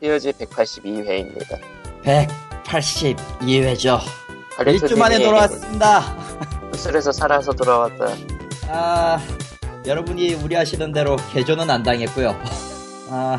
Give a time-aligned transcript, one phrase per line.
[0.00, 1.58] POG 182회입니다.
[2.02, 3.98] 182회죠.
[4.56, 6.00] 1주 만에 돌아왔습니다.
[6.72, 8.06] 수술에서 살아서 돌아왔다.
[8.68, 9.18] 아,
[9.86, 12.34] 여러분이 우려하시는 대로 개조는 안 당했고요.
[13.10, 13.38] 아,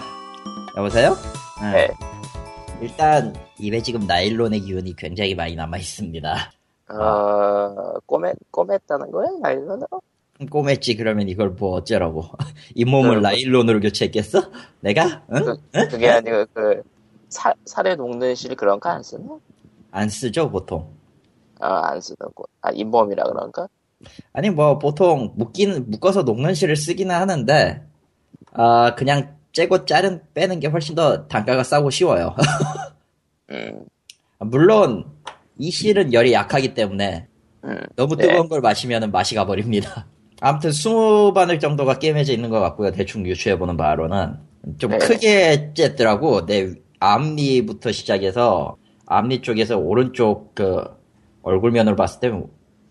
[0.77, 1.15] 여보세요?
[1.61, 1.89] 네.
[2.81, 6.51] 일단 입에 지금 나일론의 기운이 굉장히 많이 남아 있습니다.
[6.89, 9.27] 어, 꼬매, 꼬맸다는 거야?
[9.41, 10.01] 나일론으로?
[10.49, 12.25] 꼬맸지 그러면 이걸 뭐 어쩌라고
[12.75, 14.51] 잇몸을 그- 나일론으로 교체했겠어?
[14.81, 15.25] 내가?
[15.33, 15.41] 응?
[15.43, 15.81] 그, 응?
[15.89, 16.83] 그게 아니고, 그,
[17.29, 19.39] 사, 살에 녹는 실 그런 거 안 쓰나?
[19.91, 20.93] 안 쓰죠 보통
[21.59, 22.43] 아, 안 쓰는 거.
[22.61, 23.67] 아, 잇몸이라 그런가?
[24.33, 27.81] 아니 뭐 보통 묶긴 묶어서 녹는 실을 쓰기는 하는데
[28.53, 32.35] 아 그냥 째고 자른 빼는 게 훨씬 더 단가가 싸고 쉬워요
[33.49, 33.87] 음,
[34.39, 35.05] 물론
[35.57, 37.27] 이 실은 열이 약하기 때문에
[37.63, 37.77] 음.
[37.95, 38.21] 너무 네.
[38.21, 40.07] 뜨거운 걸 마시면 맛이 가버립니다
[40.41, 44.33] 아무튼 20바늘 정도가 깨매져 있는 것 같고요 대충 유추해보는 바로는
[44.77, 44.97] 좀 네.
[44.97, 50.83] 크게 쬐더라고 내 앞니부터 시작해서 앞니 쪽에서 오른쪽 그
[51.43, 52.31] 얼굴면으로 봤을 때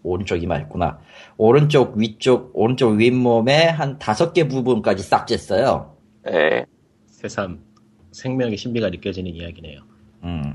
[0.02, 0.98] 오른쪽이 맞구나
[1.36, 5.90] 오른쪽 위쪽 오른쪽 윗몸에 한 다섯 개 부분까지 싹 쬐어요
[6.24, 6.64] 네.
[7.06, 7.70] 새삼
[8.12, 9.80] 생명의 신비가 느껴지는 이야기네요.
[10.24, 10.54] 음.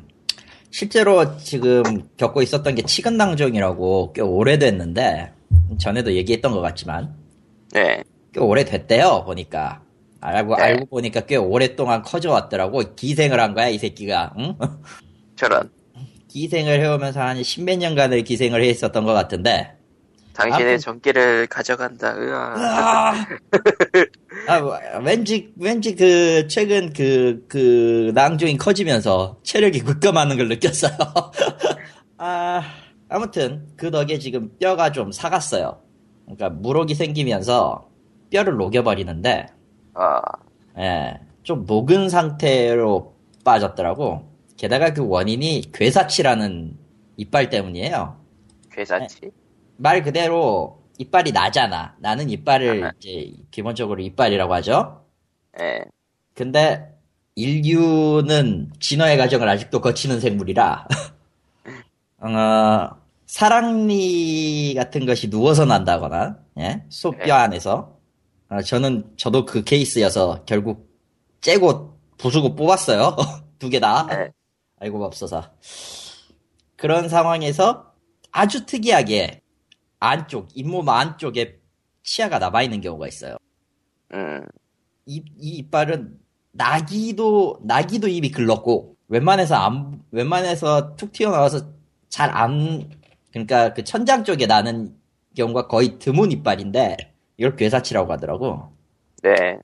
[0.69, 1.83] 실제로 지금
[2.17, 5.31] 겪고 있었던 게 치근낭종이라고 꽤 오래됐는데
[5.79, 7.15] 전에도 얘기했던 것 같지만
[7.71, 8.03] 네.
[8.33, 9.81] 꽤 오래됐대요 보니까
[10.21, 10.63] 알고 네.
[10.63, 14.55] 알고 보니까 꽤 오랫동안 커져왔더라고 기생을 한 거야 이 새끼가 응?
[15.35, 15.69] 저런.
[16.27, 19.71] 기생을 해오면서 한 십몇 년간을 기생을 해 있었던 것 같은데
[20.33, 22.13] 당신의 아무튼- 전기를 가져간다.
[22.13, 22.55] 으아.
[22.57, 23.25] 아,
[24.47, 30.91] 아, 뭐, 왠지 왠지 그 최근 그그 낭종이 커지면서 체력이 급감하는 걸 느꼈어요.
[32.17, 32.61] 아
[33.15, 35.81] 아무튼 그 덕에 지금 뼈가 좀 사갔어요.
[36.25, 37.89] 그러니까 물혹이 생기면서
[38.29, 39.47] 뼈를 녹여버리는데
[39.93, 40.21] 아,
[40.77, 44.29] 예, 좀 녹은 상태로 빠졌더라고.
[44.57, 46.77] 게다가 그 원인이 괴사치라는
[47.15, 48.19] 이빨 때문이에요.
[48.69, 49.31] 괴사치?
[49.77, 51.95] 말 그대로 이빨이 나잖아.
[51.99, 52.91] 나는 이빨을 아하.
[52.99, 55.05] 이제 기본적으로 이빨이라고 하죠.
[55.57, 55.85] 네.
[56.33, 56.93] 근데
[57.35, 60.87] 인류는 진화의 과정을 아직도 거치는 생물이라
[62.25, 66.83] 어, 사랑니 같은 것이 누워서 난다거나 예?
[66.89, 67.31] 소뼈 네.
[67.31, 67.97] 안에서
[68.49, 70.89] 어, 저는 저도 그 케이스여서 결국
[71.41, 73.15] 째고 부수고 뽑았어요.
[73.59, 74.05] 두 개 다.
[74.07, 74.29] 네.
[74.79, 75.51] 아이고 맙소사.
[76.75, 77.93] 그런 상황에서
[78.31, 79.41] 아주 특이하게
[79.99, 81.59] 안쪽 잇몸 안쪽에
[82.03, 83.37] 치아가 남아 있는 경우가 있어요.
[84.13, 84.45] 음,
[85.05, 86.19] 이, 이 이빨은
[86.51, 91.73] 나기도 나기도 입이 글렀고 웬만해서 안 웬만해서 툭 튀어나와서
[92.09, 92.89] 잘 안
[93.35, 94.95] 그러니까 그 천장 쪽에 나는
[95.35, 96.95] 경우가 거의 드문 이빨인데
[97.35, 98.71] 이걸 괴사치라고 하더라고.
[99.21, 99.57] 네.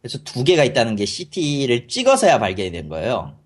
[0.00, 3.38] 그래서 두 개가 있다는 게 CT를 찍어서야 발견이 된 거예요.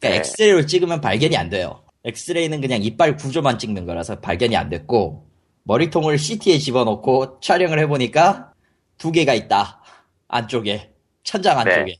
[0.00, 0.16] 그러니까 네.
[0.16, 1.84] 엑스레이를 찍으면 발견이 안 돼요.
[2.02, 5.28] 엑스레이는 그냥 이빨 구조만 찍는 거라서 발견이 안 됐고
[5.62, 8.52] 머리통을 CT에 집어넣고 촬영을 해보니까
[8.98, 9.80] 두 개가 있다.
[10.26, 10.90] 안쪽에
[11.22, 11.96] 천장 안쪽에 네.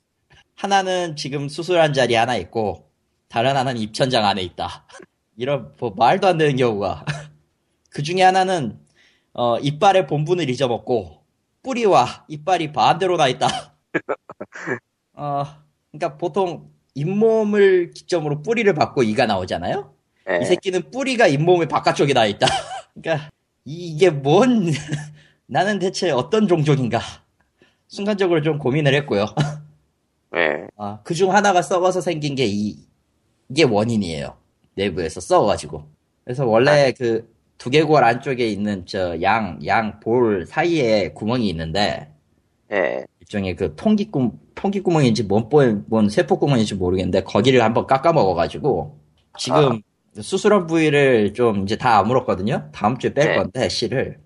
[0.57, 2.91] 하나는 지금 수술한 자리 하나 있고
[3.29, 4.89] 다른 하나는 입천장 안에 있다.
[5.37, 7.05] 이런 뭐 말도 안 되는 경우가
[7.91, 8.79] 그 중에 하나는
[9.33, 11.23] 어, 이빨의 본분을 잊어먹고
[11.63, 13.49] 뿌리와 이빨이 반대로 나 있다.
[15.15, 15.45] 어,
[15.91, 19.93] 그러니까 보통 잇몸을 기점으로 뿌리를 받고 이가 나오잖아요.
[20.27, 20.39] 네.
[20.43, 22.47] 이 새끼는 뿌리가 잇몸의 바깥쪽에 나 있다.
[22.95, 23.31] 그러니까
[23.65, 24.71] 이게 뭔
[25.47, 27.01] 나는 대체 어떤 종족인가?
[27.89, 29.27] 순간적으로 좀 고민을 했고요.
[30.33, 30.67] 네.
[30.77, 32.77] 아, 그중 하나가 썩어서 생긴 게 이,
[33.49, 34.37] 이게 원인이에요.
[34.75, 35.85] 내부에서 썩어가지고.
[36.25, 42.13] 그래서 원래 그 두개골 안쪽에 있는 저 양, 양 볼 사이에 구멍이 있는데,
[42.69, 43.07] 네.
[43.21, 49.01] 일종의 그 통기구, 통기구멍인지 뭔, 볼- 뭔 세포구멍인지 모르겠는데, 거기를 한번 깎아먹어가지고,
[49.39, 49.81] 지금
[50.21, 52.71] 수술한 부위를 좀 이제 다 아물었거든요?
[52.73, 53.35] 다음 주에 뺄 네.
[53.35, 54.21] 건데, 실을.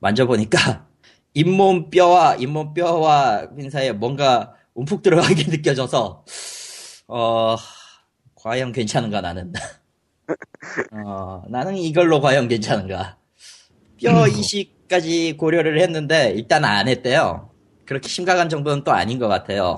[0.00, 0.88] 만져보니까,
[1.34, 6.24] 잇몸 뼈와, 잇몸 뼈와 핀 사이에 뭔가 움푹 들어간 게 느껴져서,
[7.08, 7.56] 어,
[8.42, 9.52] 과연 괜찮은가, 나는.
[11.06, 13.16] 어, 나는 이걸로 과연 괜찮은가.
[14.00, 17.50] 뼈 이식까지 고려를 했는데, 일단 안 했대요.
[17.84, 19.76] 그렇게 심각한 정도는 또 아닌 것 같아요.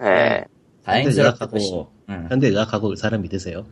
[0.00, 0.44] 네.
[0.84, 1.56] 다행스럽게도.
[1.56, 2.26] 의학하고 응.
[2.28, 3.64] 현대 의학하고 의사를 믿으세요?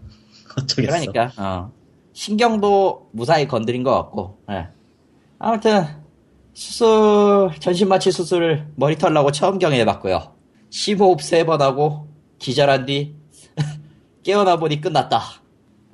[0.56, 1.10] 어쩌겠어.
[1.12, 1.72] 그러니까, 어.
[2.12, 4.68] 신경도 무사히 건드린 것 같고, 예.
[5.38, 5.84] 아무튼,
[6.52, 10.34] 수술, 전신 마취 수술을 머리 털라고 처음 경험해봤고요.
[10.70, 12.06] 심호흡 세번 하고,
[12.38, 13.19] 기절한 뒤,
[14.22, 15.20] 깨어나 보니 끝났다.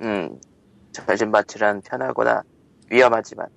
[0.01, 0.39] 음,
[0.91, 2.43] 전신마취란 편하거나
[2.91, 3.47] 위험하지만.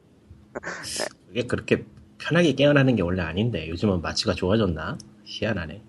[1.29, 1.85] 그게 그렇게
[2.19, 4.99] 편하게 깨어나는 게 원래 아닌데 요즘은 마취가 좋아졌나?
[5.25, 5.83] 희한하네.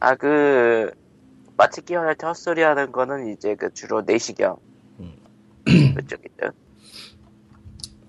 [0.00, 0.90] 아, 그,
[1.56, 4.56] 마, 특기원한테 헛소리 하는 거는 이제 그 주로 내시경.
[5.00, 5.14] 음.
[5.94, 6.50] 그쪽이죠.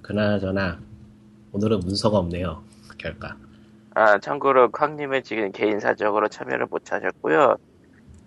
[0.02, 0.80] 그나저나
[1.52, 2.64] 오늘은 문서가 없네요.
[2.98, 3.36] 결과.
[3.94, 7.58] 아, 참고로 쾅님은 지금 개인 사정으로 참여를 못 하셨고요.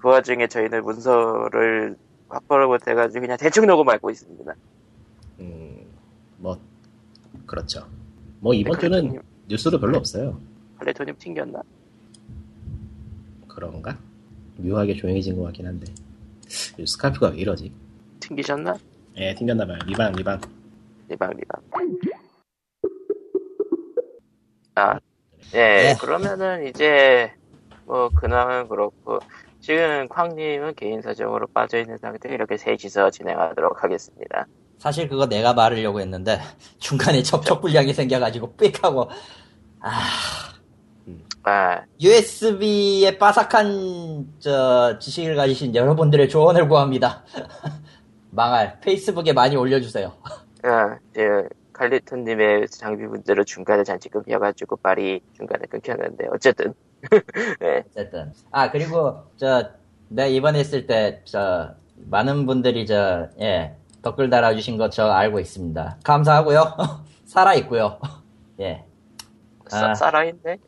[0.05, 1.97] 그 와중에 저희는 문서를
[2.29, 4.55] 확보를 못 해가지고 그냥 대충 녹음하고 있습니다.
[5.41, 5.83] 음,
[6.37, 6.59] 뭐
[7.47, 7.89] 그렇죠.
[8.41, 9.19] 뭐 이번 주는
[9.49, 10.39] 뉴스도 별로 없어요.
[10.79, 11.63] 플레토님 튕겼나?
[13.49, 13.97] 그런가?
[14.59, 15.91] 묘하게 조용해진 것 같긴 한데.
[16.77, 17.73] 이 스카프가 왜 이러지?
[18.21, 18.77] 튕기셨나?
[19.17, 19.79] 예, 튕겼나 봐요.
[19.87, 20.39] 리방, 리방.
[21.09, 21.63] 리방, 리방.
[24.75, 25.01] 아,
[25.55, 25.97] 예, 네.
[25.99, 27.33] 그러면은 이제,
[27.87, 29.21] 뭐, 근황은 그렇고,
[29.65, 34.47] 지금 쾅님은 개인 사정으로 빠져있는 상태 이렇게 셋이서 진행하도록 하겠습니다.
[34.77, 36.39] 사실 그거 내가 말하려고 했는데
[36.79, 39.09] 중간에 접촉 불량이 생겨가지고 삑 하고
[39.81, 39.91] 아
[41.45, 47.25] 아, USB에 빠삭한 저 지식을 가지신 여러분들의 조언을 구합니다.
[48.33, 50.13] 망할 페이스북에 많이 올려주세요.
[50.63, 51.21] 아, 저,
[51.73, 56.75] 칼리토님의 장비 문제로 중간에 잠시 끊겨가지고 말이 중간에 끊겼는데, 어쨌든.
[57.61, 59.71] 네, 어쨌든 아 그리고 저
[60.09, 65.99] 내가 이번에 했을 때 저 많은 분들이 저예 댓글 달아주신 거 저 알고 있습니다.
[66.05, 66.77] 감사하고요.
[67.27, 67.99] 살아 있고요.
[68.61, 68.85] 예.
[69.69, 69.95] 사- 아.
[69.95, 70.59] 살아있네?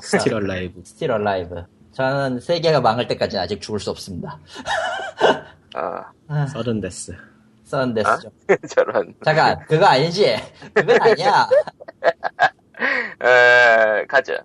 [0.00, 0.82] Still alive.
[0.84, 1.64] Still alive.
[1.92, 4.38] 저는 세계가 망할 때까지 아직 죽을 수 없습니다.
[5.74, 7.16] 아, 아, 서든 데스.
[7.64, 8.30] 서든 데스죠.
[8.70, 9.14] 저런.
[9.24, 10.36] 잠깐 그거 아니지?
[10.72, 11.48] 그건 아니야.
[13.20, 14.36] 어, 가죠.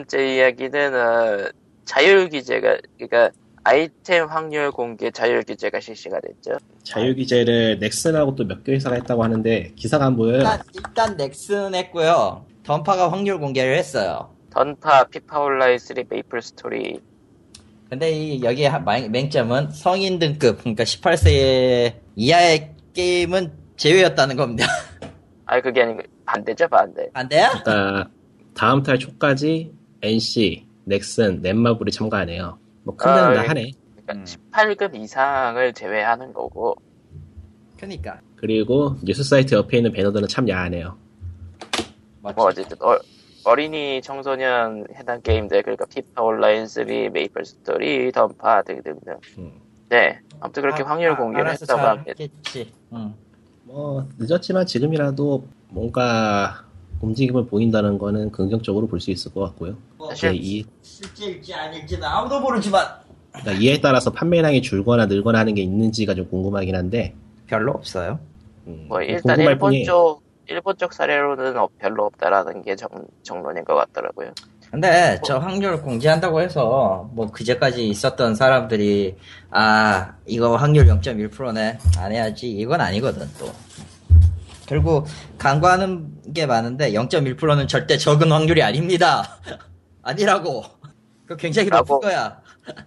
[0.00, 1.50] 첫 번째 이야기는, 어,
[1.84, 3.30] 자율규제가, 그러니까,
[3.62, 6.52] 아이템 확률 공개 자율규제가 실시가 됐죠.
[6.82, 10.38] 자율규제를 넥슨하고 또 몇 개 회사가 했다고 하는데 기사가 안 보여요.
[10.38, 12.46] 일단, 일단 넥슨 했고요.
[12.64, 14.34] 던파가 확률 공개를 했어요.
[14.50, 17.00] 던파, 피파 온라인 3, 메이플 스토리.
[17.90, 18.66] 근데 이 여기
[19.10, 24.66] 맹점은 성인 등급, 그러니까 18세 이하의 게임은 제외였다는 겁니다.
[25.44, 27.10] 아, 그게 아니고, 반대죠, 반대.
[27.12, 27.62] 반대야?
[27.62, 28.08] 그러니까
[28.54, 32.58] 다음 달 초까지 NC, 넥슨, 넷마블이 참가하네요.
[32.84, 33.46] 뭐 큰 데는 아, 다 예.
[33.48, 33.70] 하네.
[34.04, 34.24] 그러니까 음.
[34.24, 36.76] 18급 이상을 제외하는 거고,
[37.78, 38.20] 그니까.
[38.36, 40.96] 그리고 뉴스 사이트 옆에 있는 배너들은 참 야하네요.
[42.20, 49.16] 뭐, 어쨌든, 어, 린이 청소년 해당 게임들, 그러니까 피파 온라인 3, 메이플 스토리, 던파 등등등.
[49.38, 49.52] 음.
[49.88, 50.20] 네.
[50.40, 52.12] 아무튼 그렇게 아, 확률 아, 공개를 했다고 잘 합니다.
[52.92, 53.14] 응.
[53.64, 56.64] 뭐 늦었지만 지금이라도 뭔가
[57.00, 59.76] 움직임을 보인다는 거는 긍정적으로 볼 수 있을 것 같고요.
[60.10, 62.84] 사실- 이제 이, 실제일지 아닐지는 아무도 모르지만
[63.32, 67.14] 그러니까 이에 따라서 판매량이 줄거나 늘거나 하는 게 있는지가 좀 궁금하긴 한데
[67.46, 68.18] 별로 없어요.
[68.66, 69.84] 음, 뭐 일단 일본 뿐이에요.
[69.86, 72.88] 쪽 일본 쪽 사례로는 어- 별로 없다라는 게 정,
[73.22, 74.32] 정론인 것 같더라고요.
[74.70, 79.16] 근데 저 확률 공개한다고 해서 뭐 그제까지 있었던 사람들이
[79.50, 83.46] 아 이거 확률 0.1%네 안 해야지 이건 아니거든 또
[84.70, 85.04] 결국
[85.36, 89.24] 간과하는 게 많은데 0.1%는 절대 적은 확률이 아닙니다
[90.02, 90.62] 아니라고
[91.26, 92.00] 그 굉장히 높은 라고.
[92.00, 92.40] 거야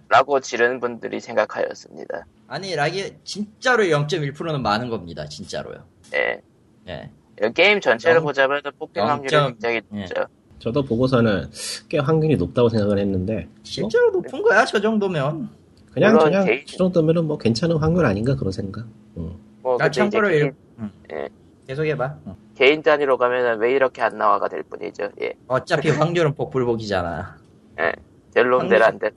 [0.08, 2.24] 라고 지른 분들이 생각하였습니다.
[2.48, 5.84] 아니 라기 진짜로 0.1%는 많은 겁니다 진짜로요
[6.14, 6.40] 예.
[6.88, 9.98] 예이 게임 전체를 영- 보자면 뽑힌 영 확률이 점- 굉장히 예.
[10.00, 10.26] 높죠.
[10.60, 11.50] 저도 보고서는
[11.90, 15.50] 꽤 확률이 높다고 생각을 했는데 실제로 높은 거야 저 정도면
[15.92, 18.86] 그냥 그냥 개인- 저 정도면은 뭐 괜찮은 확률 아닌가 그런 생각.
[19.18, 19.34] 음.
[19.60, 20.54] 뭐 참고로 일...
[20.78, 20.90] 응.
[21.12, 21.28] 예.
[21.66, 22.34] 계속해봐 응.
[22.56, 25.10] 개인 단위로 가면은 왜 이렇게 안 나와가 될 뿐이죠.
[25.20, 25.34] 예.
[25.48, 27.36] 어차피 확률은 복불복이잖아
[27.80, 27.92] 예.
[28.34, 29.12] 될놈 될안 될.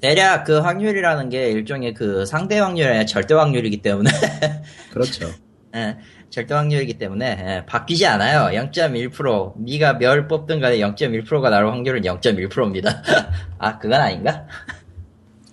[0.00, 4.10] 대략 그 확률이라는 게 일종의 그 상대 확률이 아니라 절대 확률이기 때문에
[4.92, 5.28] 그렇죠.
[5.74, 5.96] 예,
[6.28, 8.50] 절대 확률이기 때문에 예, 바뀌지 않아요.
[8.60, 13.02] 0.1% 네가 멸 뽑든 간에 0.1%가 나올 확률은 0.1%입니다.
[13.58, 14.46] 아 그건 아닌가?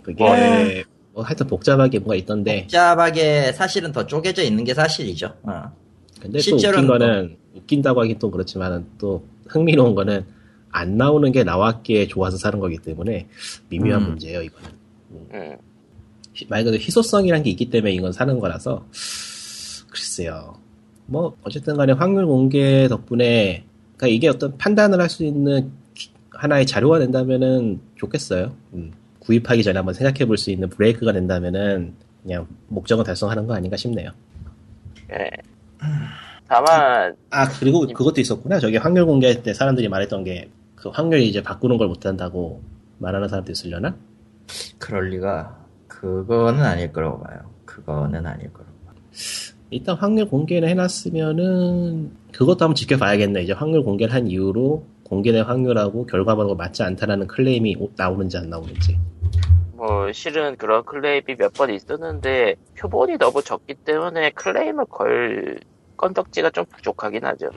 [0.03, 0.83] 그게
[1.17, 5.33] 뭐 하여튼 복잡하게 뭐가 있던데 복잡하게 사실은 더 쪼개져 있는 게 사실이죠.
[5.41, 5.63] 어.
[6.21, 10.23] 근데 또 실제로는 웃긴 뭐- 거는 웃긴다고 하긴 또 그렇지만 또 흥미로운 거는
[10.69, 13.27] 안 나오는 게 나왔기에 좋아서 사는 거기 때문에
[13.69, 14.07] 미묘한 음.
[14.09, 14.69] 문제예요 이거는
[15.33, 15.57] 음.
[16.35, 18.85] 희- 말 그대로 희소성이란 게 있기 때문에 이건 사는 거라서
[19.89, 20.59] 글쎄요
[21.07, 23.63] 뭐 어쨌든 간에 확률 공개 덕분에
[23.95, 28.91] 그러니까 이게 어떤 판단을 할 수 있는 기- 하나의 자료가 된다면은 좋겠어요 음.
[29.27, 31.93] 구입하기 전에 한번 생각해 볼 수 있는 브레이크가 된다면은
[32.23, 34.11] 그냥 목적은 달성하는 거 아닌가 싶네요
[35.11, 35.29] 예.
[36.47, 41.41] 다만 아 그리고 그것도 있었구나 저기 확률 공개할 때 사람들이 말했던 게 그 확률 이제
[41.41, 42.61] 바꾸는 걸 못한다고
[42.99, 43.95] 말하는 사람도 있으려나?
[44.77, 45.57] 그럴 리가
[45.87, 47.39] 그거는 아닐 거라고 봐요.
[47.65, 48.71] 그거는 아닐 거라고.
[48.85, 48.95] 봐요.
[49.71, 53.41] 일단 확률 공개를 해놨으면은 그것도 한번 지켜봐야겠네.
[53.41, 58.99] 이제 확률 공개를 한 이후로 공개된 확률하고 결과물하고 맞지 않다라는 클레임이 오- 나오는지 안 나오는지.
[59.77, 65.59] 뭐 실은 그런 클레임이 몇 번 있었는데 표본이 너무 적기 때문에 클레임을 걸
[65.97, 67.49] 건덕지가 좀 부족하긴 하죠.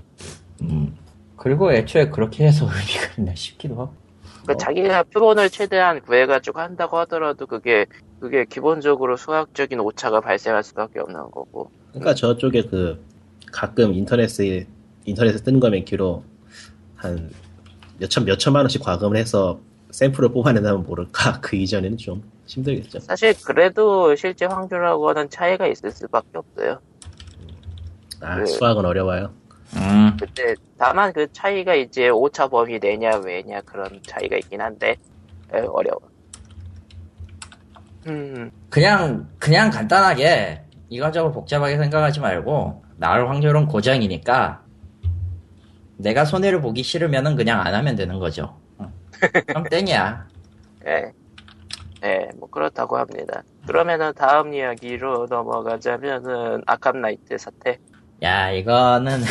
[0.62, 0.97] 음.
[1.37, 3.95] 그리고 애초에 그렇게 해서 의미가 있나 싶기도 하고.
[4.47, 4.57] 그 어.
[4.57, 7.87] 자기가 표본을 최대한 구해가지고 한다고 하더라도 그게
[8.21, 11.71] 그게 기본적으로 수학적인 오차가 발생할 수밖에 없는 거고.
[11.91, 13.03] 그러니까 저쪽에 그
[13.53, 14.67] 가끔 인터넷에
[15.07, 16.23] 인터넷에 뜨는 거 맨키로
[16.97, 17.31] 한
[17.99, 19.59] 몇천 몇천만 원씩 과금을 해서
[19.90, 23.00] 샘플을 뽑아낸다면 모를까 그 이전에는 좀 힘들겠죠.
[23.00, 26.80] 사실 그래도 실제 확률하고는 차이가 있을 수밖에 없어요.
[28.20, 28.47] 아 네.
[28.47, 29.32] 수학은 어려워요.
[29.76, 30.16] 음.
[30.18, 34.97] 그때 다만 그 차이가 이제 오차 범위 내냐 왜냐 그런 차이가 있긴 한데
[35.54, 36.00] 에, 어려워.
[38.06, 44.62] 음, 그냥 그냥 간단하게 이것저것 복잡하게 생각하지 말고 나올 확률은 고정이니까
[45.99, 48.60] 내가 손해를 보기 싫으면은 그냥 안 하면 되는 거죠.
[49.23, 49.43] 응.
[49.47, 50.27] 그럼 땡이야.
[50.87, 51.12] 예,
[52.05, 53.43] 예, 뭐 그렇다고 합니다.
[53.67, 57.79] 그러면은 다음 이야기로 넘어가자면은 아캄 나이트 사태.
[58.23, 59.21] 야 이거는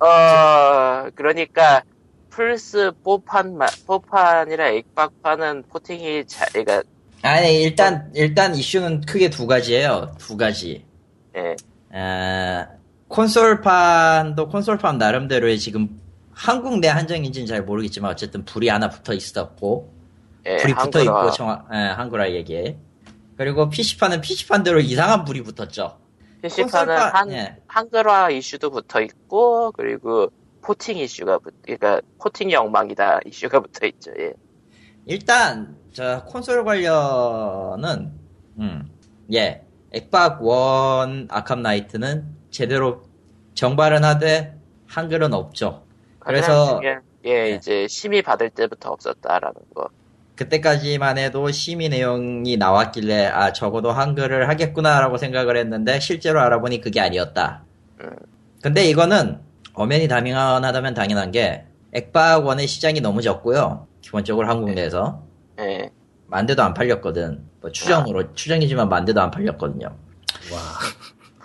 [0.00, 1.82] 어, 그러니까
[2.30, 6.82] 플스 4판 마 4판이라 액박판은 포팅이 잘, 그러니까
[7.22, 10.14] 아니 일단 일단 이슈는 크게 두 가지예요.
[10.18, 10.84] 두 가지.
[11.36, 11.56] 예,
[11.96, 12.66] 에,
[13.08, 16.00] 콘솔판도 콘솔판 나름대로의 지금
[16.32, 19.92] 한국 내 한정인지는 잘 모르겠지만 어쨌든 불이 하나 붙어 있었고
[20.46, 21.20] 예, 불이 붙어 한글화.
[21.20, 22.78] 있고 정확 예, 한글화 얘기에
[23.36, 25.98] 그리고 PC판은 PC판대로 이상한 불이 붙었죠.
[26.42, 27.56] PC판은 콘솔판, 한, 예.
[27.68, 34.12] 한글화 이슈도 붙어 있고, 그리고 포팅 이슈가 붙, 그러니까 포팅이 엉망이다 이슈가 붙어 있죠.
[34.18, 34.32] 예.
[35.06, 38.12] 일단 저 콘솔 관련은
[38.58, 38.88] 음,
[39.32, 43.02] 예 액박 원 아캄 나이트는 제대로
[43.54, 45.84] 정발은 하되 한글은 없죠.
[46.24, 47.50] 그래서- 게 네.
[47.54, 49.88] 이제 심의 받을 때부터 없었다라는 거.
[50.36, 57.62] 그때까지만 해도 심의 내용이 나왔길래 아 적어도 한글을 하겠구나라고 생각을 했는데 실제로 알아보니 그게 아니었다.
[58.00, 58.10] 음.
[58.62, 59.40] 근데 이거는
[59.74, 63.86] 엄연히 당연하다면 당연한 게 액박 원의 시장이 너무 적고요.
[64.00, 65.22] 기본적으로 한국 내에서
[65.60, 65.90] 예.
[66.26, 67.44] 만대도 안 팔렸거든.
[67.60, 68.34] 뭐 추정으로 아.
[68.34, 69.94] 추정이지만 만대도 안 팔렸거든요.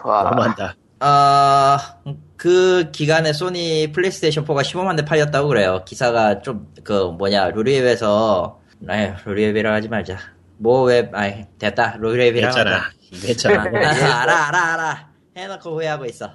[0.03, 0.23] 와 와.
[0.29, 0.75] 너무한다.
[0.99, 1.97] 아,
[2.37, 5.83] 그 기간에 소니 플레이스테이션 4가 15만 대 팔렸다고 그래요.
[5.85, 10.17] 기사가 좀 그 뭐냐 루리웹에서 아휴 루리웹이라 하지 말자.
[10.57, 12.81] 뭐 웹 아이 됐다 루리웹이라 했잖아.
[13.11, 13.61] 이거 했잖아.
[13.63, 16.31] 아, 알아 알아 알아 해놓고 후회하고 있어.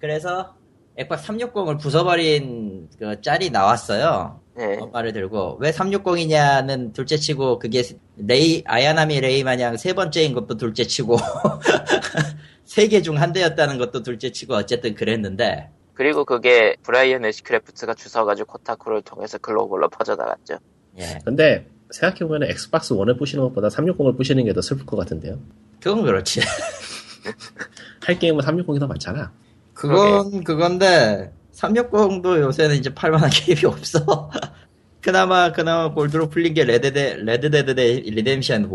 [0.00, 0.54] 그래서
[0.96, 4.40] 액박 360을 부숴버린 그 짤이 나왔어요.
[4.60, 4.76] 예.
[4.80, 7.82] 해머를 들고 왜 360이냐는 둘째치고 그게
[8.16, 11.16] 레이 아야나미 레이 마냥 세 번째인 것도 둘째치고
[12.74, 19.02] 세 개 중 한 대였다는 것도 둘째치고 어쨌든 그랬는데 그리고 그게 브라이언 애쉬크래프트가 주워가지고 코타쿠를
[19.02, 20.58] 통해서 글로벌로 퍼져나갔죠.
[20.98, 25.38] 예 근데 생각해보면 엑스박스 1을 부시는 것보다 360을 부시는 게 더 슬플 것 같은데요.
[25.80, 26.40] 그건 그렇지
[28.04, 29.32] 할 게임은 360이 더 많잖아.
[29.72, 34.30] 그건 그건데 360도 요새는 이제 팔만한 게임이 없어
[35.00, 38.68] 그나마 그나마 골드로 풀린 게 Red Dea- Red Dead Redemption 1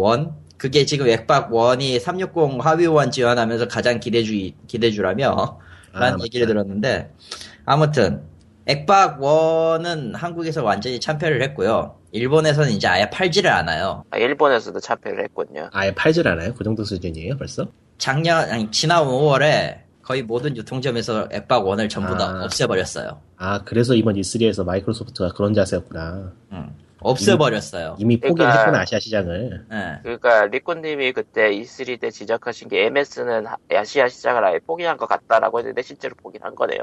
[0.60, 5.60] 그게 지금 액박 1이 360 하위원 지원하면서 가장 기대주 기대주라며
[5.94, 6.24] 아, 라는 맞다.
[6.26, 7.12] 얘기를 들었는데
[7.66, 8.22] 아무튼
[8.68, 15.70] 액박 1은 한국에서 완전히 참패를 했고요 일본에서는 이제 아예 팔지를 않아요 아, 일본에서도 참패를 했군요.
[15.72, 16.54] 아예 팔질 않아요?
[16.54, 17.68] 그 정도 수준이에요 벌써?
[17.98, 22.44] 작년 아니 지난 5월에 거의 모든 유통점에서 액박 1을 전부 다 아.
[22.44, 26.34] 없애버렸어요 아 그래서 이번 E3에서 마이크로소프트가 그런 자세였구나.
[26.52, 26.70] 응.
[27.02, 29.66] 없애버렸어요 이미 포기를 그러니까- 했구나 아시아 시장을.
[29.72, 30.00] 예.
[30.04, 35.82] 그러니까 리코님이 그때 E3 때 지적하신 게 MS는 아시아 시장을 아예 포기한 것 같다라고 했는데
[35.82, 36.80] 실제로 포기한 거네요.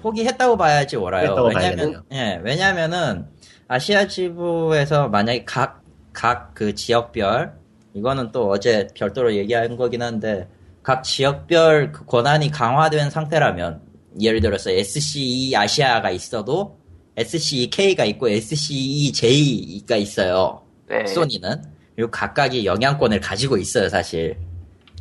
[0.00, 1.36] 포기했다고 봐야지 옳아요.
[1.36, 2.02] 포기했다고 왜냐면.
[2.12, 3.26] 예, 왜냐면은,
[3.68, 5.80] 아시아 지부에서 만약에 각,
[6.12, 7.52] 각 그 지역별,
[7.94, 10.48] 이거는 또 어제 별도로 얘기한 거긴 한데,
[10.82, 13.80] 각 지역별 그 권한이 강화된 상태라면,
[14.20, 16.78] 예를 들어서 SCE 아시아가 있어도,
[17.16, 20.62] SCEK가 있고, SCEJ가 있어요.
[20.88, 21.06] 네.
[21.06, 21.62] 소니는.
[21.94, 24.36] 그리고 각각이 영향권을 가지고 있어요, 사실.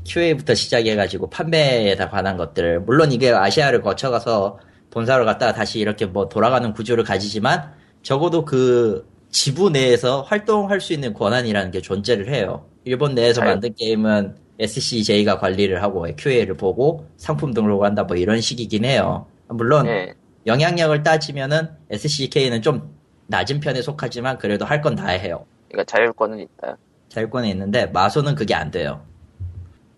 [0.03, 2.81] QA부터 시작해가지고 판매에 다 관한 것들.
[2.81, 7.71] 물론 이게 아시아를 거쳐가서 본사로 갔다가 다시 이렇게 뭐 돌아가는 구조를 가지지만
[8.03, 12.65] 적어도 그 지부 내에서 활동할 수 있는 권한이라는 게 존재를 해요.
[12.83, 18.83] 일본 내에서 잘- 만든 게임은 SCJ가 관리를 하고 QA를 보고 상품 등록한다 뭐 이런 식이긴
[18.85, 19.25] 해요.
[19.47, 20.13] 물론 네.
[20.45, 22.95] 영향력을 따지면은 SCK는 좀
[23.27, 25.45] 낮은 편에 속하지만 그래도 할 건 다 해요.
[25.69, 26.77] 그러니까 자율권은 있다.
[27.09, 29.05] 자율권에 있는데 마소는 그게 안 돼요.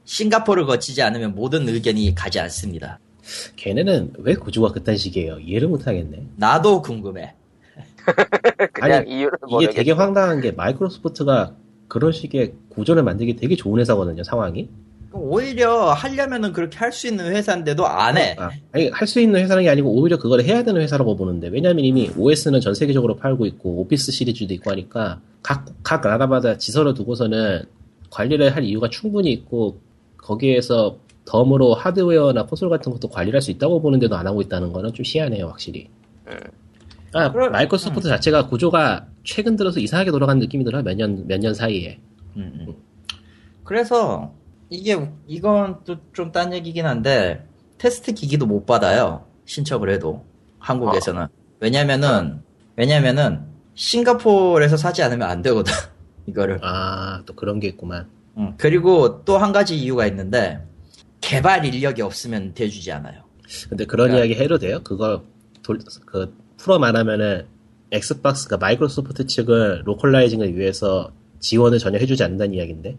[0.05, 2.99] 싱가포르를 거치지 않으면 모든 의견이 가지 않습니다.
[3.55, 5.39] 걔네는 왜 구조가 그딴 식이에요?
[5.39, 6.27] 이해를 못하겠네.
[6.35, 7.33] 나도 궁금해.
[8.73, 11.55] 그냥 아니, 이유를 이게 모르겠 되게 황당한 게 마이크로소프트가
[11.87, 14.69] 그런 식의 구조를 만들기 되게 좋은 회사거든요, 상황이.
[15.13, 18.35] 오히려 하려면은 그렇게 할 수 있는 회사인데도 안 해.
[18.37, 21.85] 아, 아니, 할 수 있는 회사는 게 아니고 오히려 그걸 해야 되는 회사라고 보는데, 왜냐면
[21.85, 27.63] 이미 OS는 전 세계적으로 팔고 있고, 오피스 시리즈도 있고 하니까, 각, 각 나라마다 지서를 두고서는
[28.09, 29.79] 관리를 할 이유가 충분히 있고,
[30.17, 35.03] 거기에서 덤으로 하드웨어나 콘솔 같은 것도 관리할 수 있다고 보는데도 안 하고 있다는 거는 좀
[35.05, 35.89] 희한해요, 확실히.
[37.13, 41.99] 아, 그래, 마이크로소프트 자체가 구조가 최근 들어서 이상하게 돌아간 느낌이 들어요, 몇 년, 몇년 사이에.
[42.37, 42.73] 음, 음.
[43.63, 44.33] 그래서
[44.69, 47.45] 이게 이건 또 좀 딴 얘기긴 한데
[47.77, 49.25] 테스트 기기도 못 받아요.
[49.45, 50.25] 신청을 해도
[50.59, 51.27] 한국에서는.
[51.59, 52.41] 왜냐면은
[52.75, 53.41] 왜냐면은
[53.75, 55.73] 싱가포르에서 사지 않으면 안 되거든.
[56.27, 56.59] 이거를.
[56.63, 58.07] 아, 또 그런 게 있구만.
[58.37, 60.65] 음, 그리고 또 한 가지 이유가 있는데
[61.21, 63.23] 개발 인력이 없으면 대주지 않아요.
[63.69, 64.79] 근데 그런 그러니까- 이야기 해도 돼요?
[64.83, 65.23] 그거
[65.61, 67.45] 돌, 그 풀어 말하면은
[67.91, 72.97] 엑스박스가 마이크로소프트 측을 localizing을 위해서 지원을 전혀 해주지 않는다는 이야기인데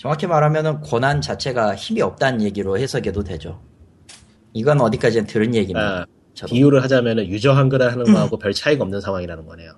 [0.00, 3.60] 정확히 말하면은 권한 자체가 힘이 없다는 얘기로 해석해도 되죠.
[4.54, 6.06] 이건 어디까지는 들은 얘기입니다.
[6.40, 6.46] 아.
[6.46, 9.72] 비유를 하자면은 유저 한글을 하는 거하고 별 차이가 없는 상황이라는 거네요.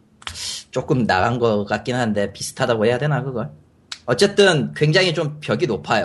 [0.71, 3.51] 조금 나간 것 같긴 한데 비슷하다고 해야 되나 그걸?
[4.07, 6.05] 어쨌든 굉장히 좀 벽이 높아요.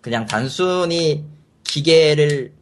[0.00, 1.26] 그냥 단순히
[1.62, 2.54] 기계를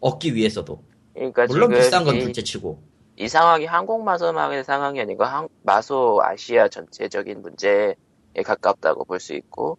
[0.00, 0.82] 얻기 위해서도
[1.14, 2.82] 그러니까 물론 비싼 건 이, 둘째치고
[3.18, 7.94] 이 상황이 한국 마소망의 상황이 아니고 한, 마소 아시아 전체적인 문제에
[8.44, 9.78] 가깝다고 볼 수 있고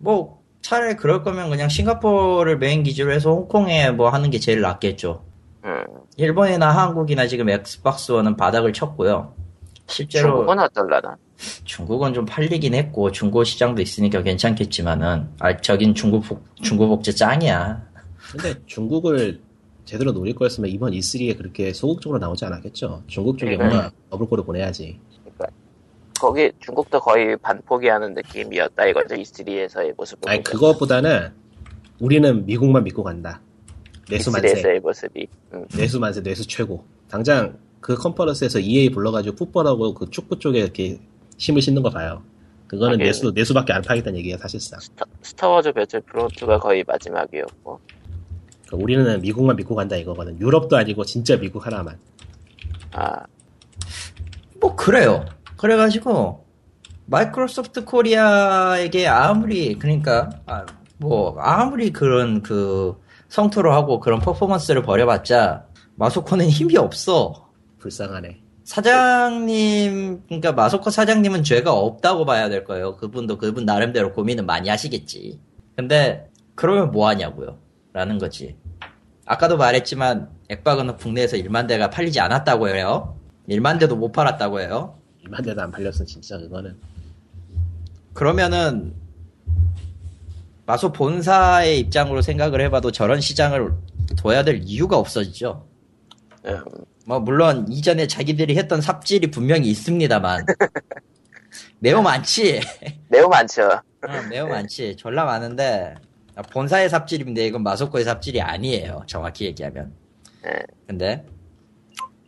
[0.00, 5.22] 뭐 차라리 그럴 거면 그냥 싱가포르를 메인 기지로 해서 홍콩에 뭐 하는 게 제일 낫겠죠.
[5.64, 5.84] 음,
[6.16, 9.34] 일본이나 한국이나 지금 엑스박스 원은 바닥을 쳤고요.
[9.86, 11.16] 실제로 중국은 어떨라나
[11.64, 17.82] 중국은 좀 팔리긴 했고 중고 시장도 있으니까 괜찮겠지만은 아 저긴 중국 복- 중고 복제 짱이야.
[18.32, 19.40] 근데 중국을
[19.84, 23.02] 제대로 노릴 거였으면 이번 E3에 그렇게 소극적으로 나오지 않았겠죠.
[23.08, 23.56] 중국 쪽에 네.
[23.56, 25.00] 뭔가 어불꼬를 보내야지.
[26.20, 30.42] 거기 중국도 거의 반포기하는 느낌이었다 이거죠 E3에서의 모습을 아니.
[30.42, 31.32] 그거보다는
[31.98, 33.40] 우리는 미국만 믿고 간다.
[34.10, 34.52] 내수 만세.
[34.52, 35.64] E3에서의 모습이 음.
[35.74, 36.84] 내수 만세, 내수 최고.
[37.08, 41.00] 당장 그 컨퍼런스에서 EA 불러가지고 풋볼하고 그 축구 쪽에 이렇게
[41.38, 42.22] 힘을 싣는 거 봐요.
[42.66, 43.06] 그거는 하긴.
[43.06, 44.78] 내수, 내수밖에 안 파겠다는 얘기야, 사실상.
[44.78, 47.80] 스타, 스타워즈 배틀프론트가 거의 마지막이었고
[48.66, 50.38] 그러니까 우리는 미국만 믿고 간다 이거거든.
[50.38, 51.98] 유럽도 아니고 진짜 미국 하나만.
[52.92, 53.24] 아
[54.60, 55.24] 뭐 그래요.
[55.60, 56.46] 그래가지고
[57.04, 60.64] 마이크로소프트 코리아에게 아무리 그러니까 아,
[60.96, 67.50] 뭐 아무리 그런 그 성토를 하고 그런 퍼포먼스를 벌여봤자 마소코는 힘이 없어.
[67.78, 68.40] 불쌍하네.
[68.64, 72.96] 사장님 그러니까 마소코 사장님은 죄가 없다고 봐야 될 거예요.
[72.96, 75.40] 그분도 그분 나름대로 고민은 많이 하시겠지.
[75.76, 77.58] 근데 그러면 뭐 하냐고요.
[77.92, 78.56] 라는 거지.
[79.26, 83.18] 아까도 말했지만 액박은 국내에서 1만 대가 팔리지 않았다고 해요.
[83.46, 84.99] 1만 대도 못 팔았다고 해요.
[85.24, 86.76] 이만 대도 안 팔렸어, 진짜 그거는.
[88.12, 88.94] 그러면은
[90.66, 93.72] 마소 본사의 입장으로 생각을 해봐도 저런 시장을
[94.16, 95.66] 둬야 될 이유가 없어지죠.
[96.46, 96.64] 음,
[97.06, 100.46] 뭐 물론 이전에 자기들이 했던 삽질이 분명히 있습니다만
[101.80, 102.60] 매우 많지.
[103.08, 104.96] 매우 많죠 어, 매우 많지.
[104.96, 105.94] 졸라 많은데
[106.52, 109.02] 본사의 삽질인데 이건 마소코의 삽질이 아니에요.
[109.06, 109.92] 정확히 얘기하면.
[110.42, 110.62] 네.
[110.86, 111.26] 근데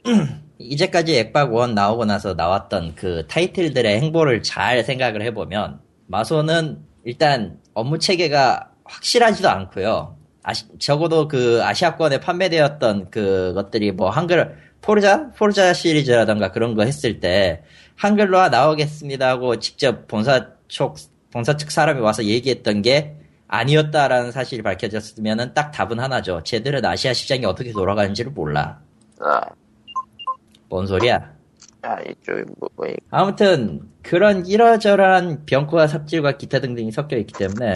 [0.70, 7.98] 이제까지 액박 원 나오고 나서 나왔던 그 타이틀들의 행보를 잘 생각을 해보면 마소는 일단 업무
[7.98, 10.16] 체계가 확실하지도 않고요.
[10.42, 17.62] 아시- 적어도 그 아시아권에 판매되었던 그것들이 뭐 한글 포르자 포르자 시리즈라던가 그런 거 했을 때
[17.96, 20.96] 한글로 나오겠습니다 하고 직접 본사 쪽
[21.30, 23.14] 본사 측 사람이 와서 얘기했던 게
[23.46, 26.42] 아니었다라는 사실이 밝혀졌으면은 딱 답은 하나죠.
[26.42, 28.80] 쟤들은 아시아 시장이 어떻게 돌아가는지를 몰라.
[30.72, 31.32] 아, 뭔 소리야?
[31.82, 37.74] 아 이쪽이 뭐, 뭐 이- 아무튼 그런 이러저러한 병과 삽질과 기타 등등이 섞여 있기 때문에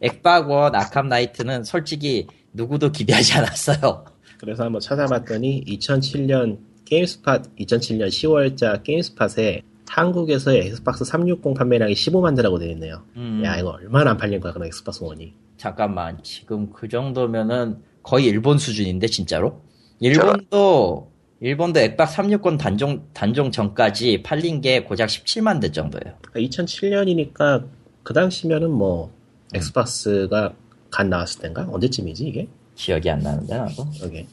[0.00, 4.04] 액박원 아캄 나이트는 솔직히 누구도 기대하지 않았어요.
[4.38, 12.68] 그래서 한번 찾아봤더니 2007년 게임스팟 2007년 10월자 게임스팟에 한국에서의 엑스박스 360 판매량이 15만 대라고 되어
[12.70, 13.02] 있네요.
[13.16, 15.32] 음, 야 이거 얼마나 안 팔린 거야 그럼 엑스박스 원이.
[15.56, 19.62] 잠깐만 지금 그 정도면은 거의 일본 수준인데 진짜로?
[20.00, 26.16] 일본도 일본도 액박 360 단종 단종 전까지 팔린 게 고작 17만 대 정도예요.
[26.34, 27.64] 2007년이니까 그러니까
[28.02, 29.12] 그 당시면은 뭐
[29.54, 30.54] 엑스박스가
[30.90, 32.48] 간 나왔을 땐가 언제쯤이지 이게?
[32.74, 33.86] 기억이 안 나는데 나도.
[34.02, 34.26] 여기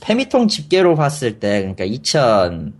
[0.00, 2.72] 페미통 집계로 봤을 때, 그러니까 2013,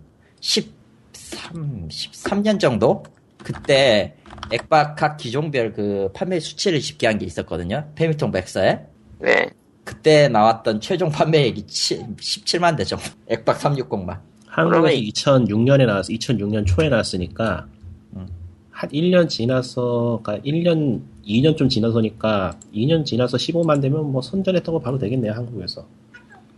[1.88, 3.04] 13년 정도?
[3.38, 4.14] 그때
[4.52, 7.90] 액박 각 기종별 그 판매 수치를 집계한 게 있었거든요.
[7.94, 8.80] 페미통 백서에.
[9.20, 9.50] 네.
[9.90, 12.96] 그때 나왔던 최종 판매액이 17만 대죠.
[13.26, 14.18] 액박 360만.
[14.46, 17.66] 한국에서 그러면 2006년에 나왔어 2006년 초에 나왔으니까
[18.14, 18.26] 음.
[18.70, 24.80] 한 1년 지나서 그러니까 1년 2년 좀 지나서니까 2년 지나서 15만 되면 뭐 선전했던 거
[24.80, 25.84] 바로 되겠네요 한국에서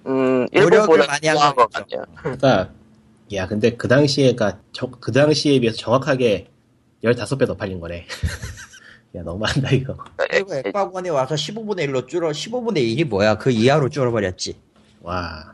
[0.07, 1.71] 음, 노력을 일본보다 많이 한 것.
[1.71, 2.05] 같네요.
[2.17, 2.71] 그러니까
[3.35, 6.49] 야 근데 그 당시에가 저- 그 당시에 비해서 정확하게
[7.05, 8.05] 15배 더 팔린 거네
[9.15, 13.37] 야 너무한다 이거 그리고 액박원이 와서 15분의 1로 줄어 15분의 1이 뭐야?
[13.37, 14.57] 그 이하로 줄어버렸지.
[15.03, 15.53] 와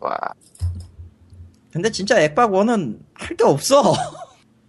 [0.00, 0.16] 와,
[1.72, 3.92] 근데 진짜 액박원은 할 게 없어.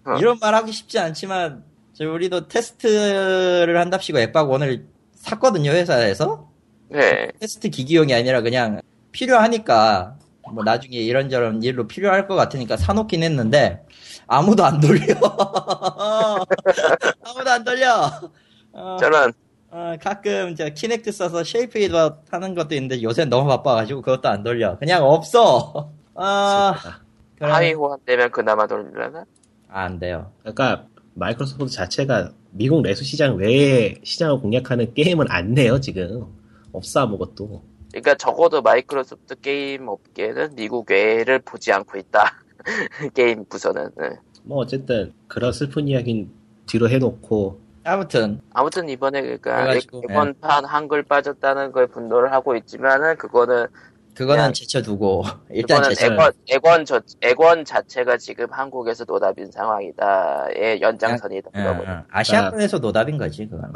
[0.05, 0.17] 어.
[0.19, 6.49] 이런 말 하기 쉽지 않지만 저 우리도 테스트를 한답시고 액박원을 샀거든요 회사에서.
[6.89, 7.27] 네.
[7.39, 10.17] 테스트 기기용이 아니라 그냥 필요하니까
[10.53, 13.85] 뭐 나중에 이런저런 일로 필요할 것 같으니까 사놓긴 했는데
[14.29, 15.01] 아무도 안 돌려.
[17.25, 18.11] 아무도 안 돌려.
[18.71, 19.33] 어, 저는
[19.71, 24.43] 어, 가끔 저 키넥트 써서 쉐이프 이더 하는 것도 있는데 요새 너무 바빠가지고 그것도 안
[24.43, 24.77] 돌려.
[24.77, 25.91] 그냥 없어.
[26.13, 27.01] 아, 슬프다.
[27.39, 27.49] 그래.
[27.49, 29.25] 하위 호환 되면 그나마 돌리려나?
[29.69, 30.31] 아, 안 돼요.
[30.41, 36.25] 그러니까 마이크로소프트 자체가 미국 내수 시장 외에 시장을 공략하는 게임은 안 내요 지금
[36.71, 42.43] 없어 아무것도 그러니까 적어도 마이크로소프트 게임 업계는 미국 외를 보지 않고 있다.
[43.13, 43.91] 게임 부서는.
[43.97, 44.09] 네.
[44.43, 46.29] 뭐 어쨌든 그런 슬픈 이야기는
[46.65, 53.67] 뒤로 해놓고 아무튼 아무튼 이번에 그러니까 그래가지고, 일본판 한글 빠졌다는 걸 분노를 하고 있지만은 그거는
[54.13, 56.07] 그거는 제쳐두고 일단 제쳐.
[56.07, 61.49] 액원 액원 저 액원 자체가 지금 한국에서 노답인 상황이다의 연장선이다.
[61.55, 61.85] 응, 그거는.
[61.87, 62.03] 응.
[62.11, 63.71] 아시아권에서 노답인 거지 그건.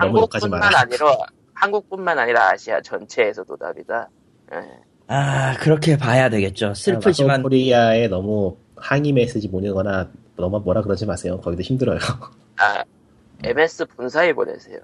[0.00, 1.16] 너무 욕하지 한국뿐만 아니라
[1.54, 4.08] 한국뿐만 아니라 아시아 전체에서 노답이다.
[4.52, 4.93] 예.
[5.06, 6.74] 아 그렇게 봐야 되겠죠.
[6.74, 11.98] 슬프지만 마스코리아에 너무 항의 메시지 보내거나 너무 뭐라 그러지 마세요 거기도 힘들어요
[12.58, 12.84] 아
[13.42, 14.78] MS 본사에 보내세요.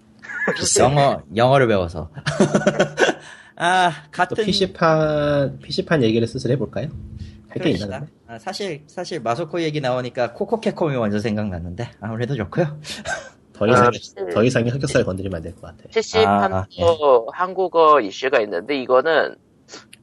[0.80, 2.11] 영어 영어를 배워서.
[3.56, 6.88] 아또 같은 PC판 PC판 얘기를 슬슬 해볼까요?
[7.48, 8.06] 할 게 있나?
[8.28, 12.78] 아, 사실 사실 마소코 얘기 나오니까 코코캐콤이 먼저 생각났는데 아무래도 좋고요.
[13.52, 13.90] 더 이상 아,
[14.33, 16.83] 더 이상의 흑역사를 건드리면 안 될 것 같아 PC판도 아, 예.
[17.35, 19.35] 한국어 이슈가 있는데 이거는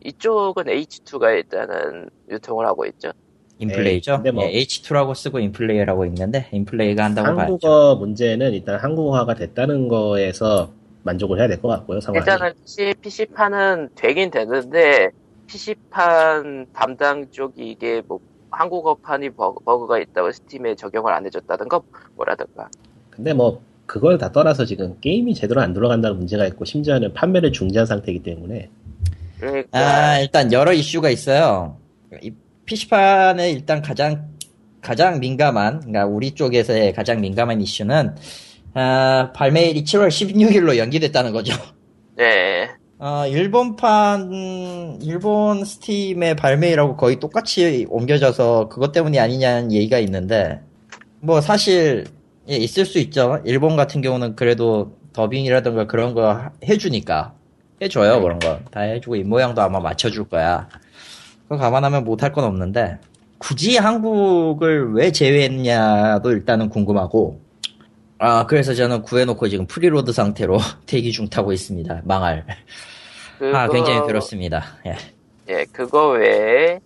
[0.08, 3.12] 이쪽은 H2가 일단은 유통을 하고 있죠.
[3.60, 4.18] 인플레이죠.
[4.18, 7.40] 근데 뭐- 예, H2라고 쓰고 인플레이라고 있는데 인플레이가 한다고 봐야죠.
[7.42, 10.72] 한국어 문제는 일단 한국어가 됐다는 거에서
[11.04, 15.10] 만족을 해야 될 것 같고요 상황이 일단은 PC, PC판은 되긴 되는데
[15.48, 18.20] PC판 담당 쪽이 이게 뭐
[18.52, 21.82] 한국어판이 버그, 버그 가 있다고 스팀에 적용을 안 해줬다든가
[22.16, 22.70] 뭐라든가
[23.10, 27.86] 근데 뭐 그걸 다 떠나서 지금 게임이 제대로 안 돌아간다는 문제가 있고 심지어는 판매를 중지한
[27.86, 28.70] 상태이기 때문에
[29.40, 31.78] 그러니까 아, 일단 여러 이슈가 있어요.
[32.22, 32.32] 이
[32.66, 34.30] PC판에 일단 가장
[34.82, 38.16] 가장 민감한, 그러니까 우리 쪽에서의 가장 민감한 이슈는
[38.74, 41.54] 아, 발매일이 7월 16일로 연기됐다는 거죠.
[42.16, 42.70] 네
[43.00, 50.62] 어, 일본판, 일본 스팀의 발매일하고 거의 똑같이 옮겨져서 그것 때문이 아니냐는 얘기가 있는데,
[51.20, 52.06] 뭐 사실,
[52.50, 53.40] 예, 있을 수 있죠.
[53.46, 57.36] 일본 같은 경우는 그래도 더빙이라든가 그런 거 하- 해주니까.
[57.82, 58.60] 해줘요, 그런 거.
[58.72, 60.68] 다 해주고, 입 모양도 아마 맞춰줄 거야.
[61.44, 63.00] 그거 감안하면 못할 건 없는데,
[63.38, 67.40] 굳이 한국을 왜 제외했냐도 일단은 궁금하고,
[68.20, 72.02] 아, 그래서 저는 구해놓고 지금 preload 상태로 대기 중 타고 있습니다.
[72.06, 72.46] 망할.
[73.54, 74.64] 아, 그거- 굉장히 그렇습니다.
[74.88, 74.96] 예.
[75.50, 76.80] 예, 그거 외에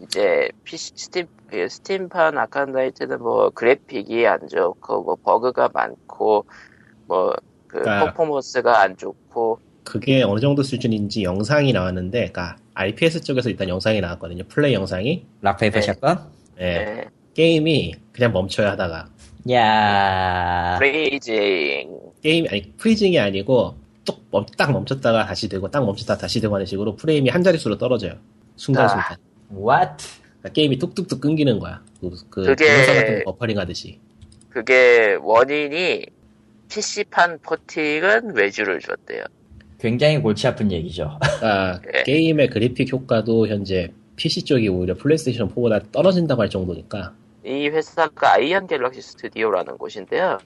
[0.00, 6.46] 이제 PC 스팀 그 스팀판 아캄 나이트는 뭐 그래픽이 안 좋고 뭐 버그가 많고
[7.06, 7.36] 뭐그
[7.68, 14.00] 그러니까- 퍼포먼스가 안 좋고 그게 어느 정도 수준인지 영상이 나왔는데 그러니까 RPS 쪽에서 일단 영상이
[14.00, 14.44] 나왔거든요.
[14.48, 15.24] 플레이 영상이.
[15.40, 15.86] Rock Paper 네.
[15.86, 16.18] Shotgun?
[16.60, 19.08] 예, 예, 게임이 그냥 멈춰야 하다가.
[19.50, 20.76] 야.
[20.78, 21.98] freezing.
[22.22, 26.64] 게임 아니 freezing이 아니고 뚝 멈, 딱 멈췄다가 다시 되고 딱 멈췄다가 다시 되고 하는
[26.66, 28.14] 식으로 프레임이 한 자릿수로 떨어져요.
[28.56, 29.16] 순간순간.
[29.50, 30.04] What?
[30.40, 31.82] 그러니까 게임이 뚝뚝뚝 끊기는 거야.
[32.00, 33.98] 그, 그 그게- 같은 거 버퍼링 하듯이.
[34.48, 36.06] 그게 원인이
[36.68, 39.24] PC판 porting은 외주를 줬대요.
[39.82, 41.18] 굉장히 골치 아픈 얘기죠.
[41.20, 42.02] 그러니까 예.
[42.06, 47.12] 게임의 그래픽 효과도 현재 PC 쪽이 오히려 플레이스테이션 4보다 떨어진다고 할 정도니까
[47.44, 50.38] 이 회사가 아이언 갤럭시 스튜디오라는 곳인데요.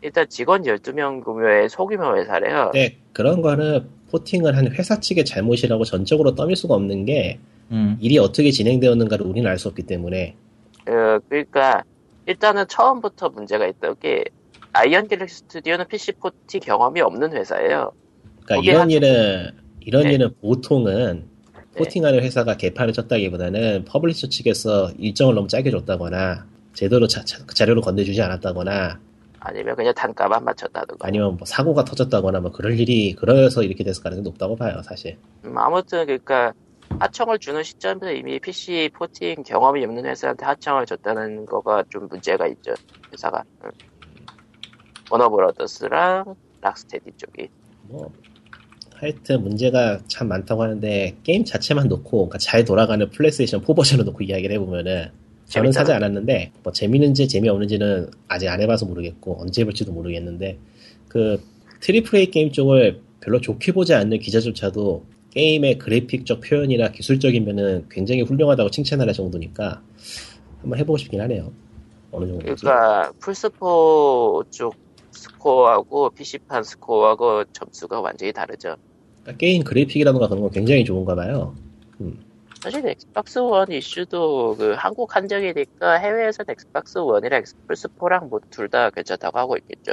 [0.00, 2.70] 일단 직원 12명 규모의 소규모 회사래요.
[2.72, 7.38] 근데 그런 거는 porting을 한 회사 측의 잘못이라고 전적으로 떠밀 수가 없는 게
[7.70, 7.98] 음.
[8.00, 10.34] 일이 어떻게 진행되었는가를 우리는 알 수 없기 때문에
[10.88, 11.84] 어, 그러니까
[12.24, 14.24] 일단은 처음부터 문제가 있던 게
[14.72, 17.92] 아이언 갤럭시 스튜디오는 PC porting 경험이 없는 회사예요.
[18.44, 19.50] 그러니까 이런 한- 일은
[19.80, 20.12] 이런 네.
[20.14, 21.28] 일은 보통은
[21.76, 28.20] porting하는 회사가 개판을 쳤다기보다는 publisher 측에서 일정을 너무 짧게 줬다거나 제대로 자, 자- 자료를 건네주지
[28.20, 28.98] 않았다거나
[29.42, 31.06] 아니면 그냥 단가만 맞췄다든가.
[31.06, 35.16] 아니면 뭐 사고가 터졌다거나 뭐 그럴 일이 그래서 이렇게 됐을 가능성이 높다고 봐요 사실.
[35.44, 36.52] 음, 아무튼 그러니까
[36.98, 42.74] 하청을 주는 시점에서 이미 PC porting 경험이 없는 회사한테 하청을 줬다는 거가 좀 문제가 있죠.
[43.12, 43.44] 회사가.
[43.64, 43.70] 응.
[45.10, 47.48] 워너브러더스랑 락스테디 쪽이.
[47.82, 48.12] 뭐
[49.00, 54.22] 하여튼 문제가 참 많다고 하는데 게임 자체만 놓고 그러니까 잘 돌아가는 플레이스테이션 4 버전을 놓고
[54.24, 55.10] 이야기를 해보면은
[55.46, 60.58] 저는 사지 않았는데 뭐 재밌는지 재미없는지는 아직 안 해봐서 모르겠고 언제 해볼지도 모르겠는데
[61.08, 61.42] 그
[61.80, 68.20] triple A 게임 쪽을 별로 좋게 보지 않는 기자조차도 게임의 그래픽적 표현이나 기술적인 면은 굉장히
[68.22, 69.82] 훌륭하다고 칭찬을 할 정도니까
[70.60, 71.52] 한번 해보고 싶긴 하네요.
[72.12, 72.64] 어느 정도인지.
[72.64, 74.74] 그러니까 플스4 쪽
[75.10, 78.76] 스코어하고 PC판 스코어하고 점수가 완전히 다르죠.
[79.22, 81.54] 그러니까 게임 그래픽이라던가 그런 건 굉장히 좋은가 봐요.
[82.62, 88.90] 사실 엑스박스 원 이슈도 그 한국 한정이니까 해외에서는 엑스박스 원이랑 플스 4랑 뭐 둘 다
[88.90, 89.92] 괜찮다고 하고 있겠죠.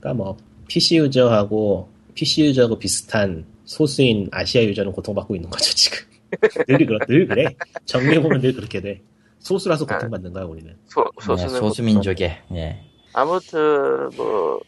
[0.00, 0.36] 그러니까 뭐
[0.68, 5.98] PC 유저하고 PC 유저하고 비슷한 소수인 아시아 유저는 고통받고 있는 거죠 지금.
[6.66, 7.44] 늘 그래, 늘 그래.
[7.86, 9.02] 정리해 보면 늘 그렇게 돼.
[9.38, 10.76] 소수라서 고통받는 거야 우리는.
[10.86, 12.80] 소, 네, 소수는 소수 민족의 예.
[13.12, 14.60] 아무튼 뭐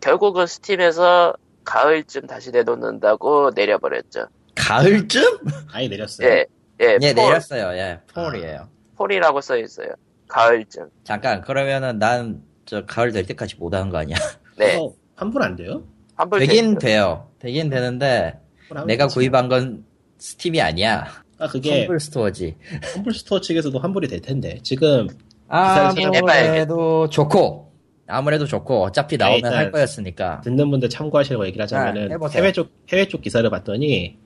[0.00, 1.34] 결국은 스팀에서
[1.66, 4.26] 가을쯤 다시 내놓는다고 내려버렸죠.
[4.54, 5.38] 가을쯤?
[5.72, 6.26] 아예 내렸어요.
[6.28, 6.46] 예,
[6.80, 7.76] 예, 예, 폴, 내렸어요.
[7.76, 8.68] 예, 폴이에요.
[8.96, 9.88] 폴이라고 써 있어요.
[10.28, 10.88] 가을쯤.
[11.04, 14.16] 잠깐 그러면은 난 저 가을 될 때까지 못 하는 거 아니야?
[14.58, 15.84] 네, 그거 환불 안 돼요?
[16.16, 16.78] 환불 되긴.
[16.78, 17.30] 돼요.
[17.38, 18.40] 되긴 되는데
[18.88, 19.14] 내가 되지.
[19.14, 19.84] 구입한 건
[20.18, 21.06] 스팀이 아니야.
[21.38, 22.56] 아 그게 험블 스토어지.
[22.94, 27.65] 환불 스토어 측에서도 환불이 될 텐데 지금 기사를 아무래도 좋고
[28.08, 30.40] 아무래도 좋고 어차피 나오면 일단 할 거였으니까.
[30.42, 32.28] 듣는 분들 참고하시라고 얘기를 하자면은 아.
[32.28, 34.16] 해외 쪽 해외 쪽 기사를 봤더니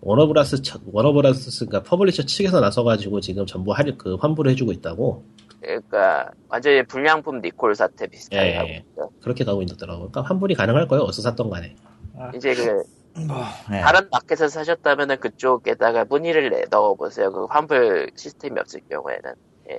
[0.00, 5.24] 워너브라더스 처- 워너브라더스가 publisher 측에서 나서가지고 지금 전부 할그 환불을 해주고 있다고
[5.60, 8.76] 그러니까 완전히 불량품 리콜 사태 비슷하게 예, 하고 예.
[8.76, 9.10] 있죠.
[9.20, 9.98] 그렇게 가고 있더라고.
[10.10, 11.02] 그러니까 환불이 가능할 거예요.
[11.04, 11.74] 어디서 샀던 간에.
[12.34, 12.82] 이제 그
[13.26, 13.36] 뭐,
[13.68, 13.80] 네.
[13.80, 17.32] 다른 마켓에서 사셨다면은 그쪽에다가 문의를 내 넣어보세요.
[17.32, 19.32] 그 환불 시스템이 없을 경우에는.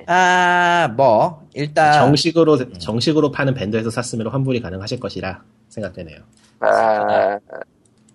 [0.08, 6.20] 아, 뭐 일단 정식으로 정식으로 파는 밴드에서 샀으면 환불이 가능하실 것이라 생각되네요.
[6.60, 7.40] 아,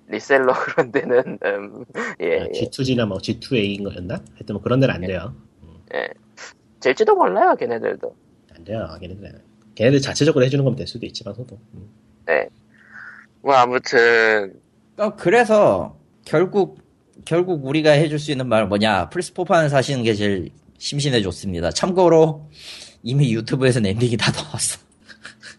[0.08, 1.84] 리셀러 그런 데는 음,
[2.20, 2.50] 예, 아, 예.
[2.52, 4.10] G2G나 뭐 G2A인가였나?
[4.10, 5.34] 하여튼 뭐 그런 데는 안 돼요.
[6.80, 8.14] 될지도 몰라요, 걔네들도.
[8.54, 8.86] 안 돼요.
[9.00, 9.40] 걔네들은.
[9.74, 11.58] 걔네들 자체적으로 해주는 거면 될 수도 있지만 서도.
[11.74, 11.88] 음.
[12.26, 12.48] 네.
[13.40, 14.54] 뭐 아무튼
[14.96, 16.78] 어, 그래서 결국
[17.24, 20.50] 결국 우리가 해줄 수 있는 말 뭐냐 플스4판을 사시는 게 제일
[20.88, 21.70] 심신해졌습니다.
[21.70, 22.50] 참고로
[23.02, 24.78] 이미 유튜브에서는 엔딩이 다 나왔어.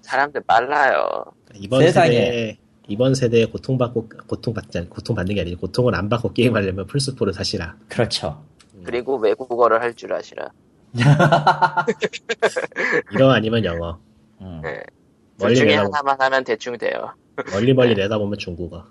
[0.01, 1.25] 사람들 빨라요.
[1.55, 2.09] 이번 세상에.
[2.11, 2.57] 세대
[2.87, 7.75] 이번 세대에 고통받고 고통받지 않 고통받는 게 아니고 고통을 안 받고 게임하려면 플스4를 사시라.
[7.89, 8.43] 그렇죠.
[8.83, 10.49] 그리고 외국어를 할 줄 아시라.
[13.11, 13.97] 이러 아니면 영어.
[14.41, 14.61] 음.
[14.63, 14.83] 네.
[15.39, 17.15] 둘 멀리 중에 내다 하나만 하면 대충 돼요.
[17.51, 18.85] 멀리 멀리 내다보면 중국어.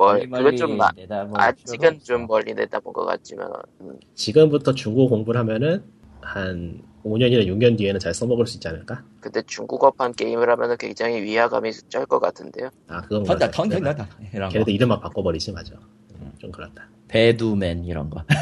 [0.00, 2.26] 뭐 멀리 그건 좀 마- 내다볼 아직은 좀.
[2.26, 3.50] 멀리 내다본 것 같지만
[3.82, 5.84] 음, 지금부터 중국어 공부를 하면은
[6.22, 9.04] 한 5년이나 6년 뒤에는 잘 써먹을 수 있지 않을까?
[9.20, 12.70] 근데 중국어판 게임을 하면은 굉장히 위화감이 쩔 것 같은데요.
[12.88, 13.50] 아 그건 던다.
[13.50, 14.08] 던다.
[14.48, 15.74] 걔네들 이름만 바꿔버리지 맞아.
[16.18, 16.88] 음, 좀 그렇다.
[17.08, 18.24] 배두맨 이런 거.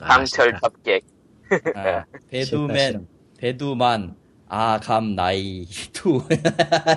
[0.00, 0.58] 아, 강철 싫다.
[0.62, 1.04] 합객.
[1.76, 3.06] 아, 배두맨
[3.38, 4.16] 배두만
[4.48, 6.22] 아 감 나이 투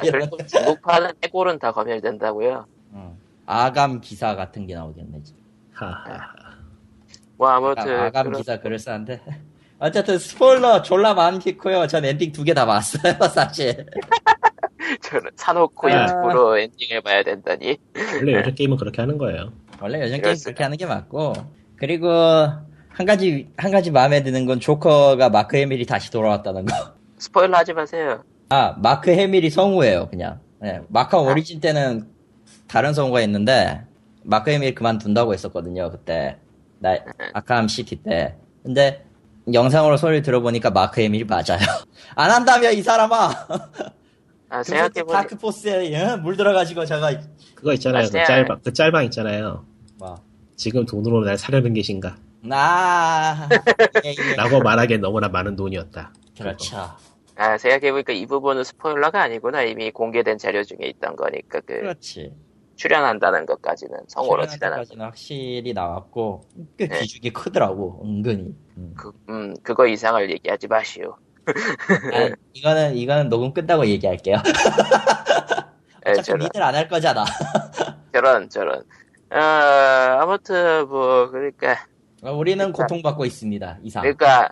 [0.01, 2.65] 그래도 중국판은 해골은 다 검열된다고요.
[2.91, 3.17] 어.
[3.45, 5.23] 아감 기사 같은 게 나오겠네.
[5.23, 5.41] 지금.
[5.73, 6.33] 하하.
[7.37, 9.21] 뭐 아감, 아무튼 아감 그런- 기사 그럴싸한데.
[9.79, 11.87] 어쨌든 스포일러 졸라 많겠고요.
[11.87, 13.85] 전 엔딩 두 개 다 봤어요, 사실.
[15.01, 16.03] 저는 사놓고 아.
[16.03, 17.77] 유튜브로 엔딩을 봐야 된다니.
[18.15, 19.51] 원래 요즘 게임은 그렇게 하는 거예요.
[19.81, 20.45] 원래 요즘 게임 그렇습니다.
[20.49, 21.33] 그렇게 하는 게 맞고.
[21.77, 26.98] 그리고 한 가지 한 가지 마음에 드는 건 조커가 마크 해밀이 다시 돌아왔다는 거.
[27.19, 28.23] 스포일러 하지 마세요.
[28.49, 30.39] 아 마크 해밀이 성우예요, 그냥.
[30.61, 32.07] 네, 아캄 오리진 때는
[32.67, 33.83] 다른 성우가 있는데
[34.23, 36.37] 마크 해밀 그만둔다고 했었거든요, 그때.
[36.79, 36.97] 나
[37.33, 38.35] 아캄 시티 때.
[38.63, 39.05] 근데
[39.53, 41.59] 영상으로 소리 들어보니까 마크 해밀이 맞아요.
[42.15, 43.31] 안 한다며 이 사람아.
[44.51, 46.15] 아, 생각해보니 다크포스에 예?
[46.15, 47.11] 물 들어가지고 제가
[47.53, 48.07] 그거 있잖아요.
[48.09, 48.27] 그 맞아요.
[48.27, 49.65] 짤방, 그 짤방 있잖아요.
[49.97, 50.15] 뭐.
[50.55, 52.17] 지금 돈으로 날 사려는 계신가?
[52.41, 53.47] 나
[54.05, 54.35] 예, 예.
[54.35, 56.13] 라고 말하기엔 너무나 많은 돈이었다.
[56.43, 56.77] 그렇죠.
[57.35, 59.63] 아, 생각해보니까 이 부분은 스포일러가 아니구나.
[59.63, 62.33] 이미 공개된 자료 중에 있던 거니까 그 그렇지.
[62.75, 66.41] 출연한다는 것까지는 성우로 출연한 출연한까지는 확실히 나왔고
[66.77, 66.99] 꽤 네.
[66.99, 68.55] 기죽이 크더라고 은근히.
[68.77, 68.93] 음.
[68.97, 71.17] 그, 음, 그거 이상을 얘기하지 마시오.
[71.47, 74.37] 아, 이거는 이거는 녹음 끝나고 얘기할게요.
[76.05, 77.25] 예, 어차피 저런, 니들 안 할 거잖아.
[78.13, 78.83] 저런, 저런.
[79.31, 81.85] 아, 아무튼, 뭐, 그러니까,
[82.23, 83.79] 우리는 그러니까- 고통받고 있습니다.
[83.83, 84.01] 이상.
[84.01, 84.49] 그러니까,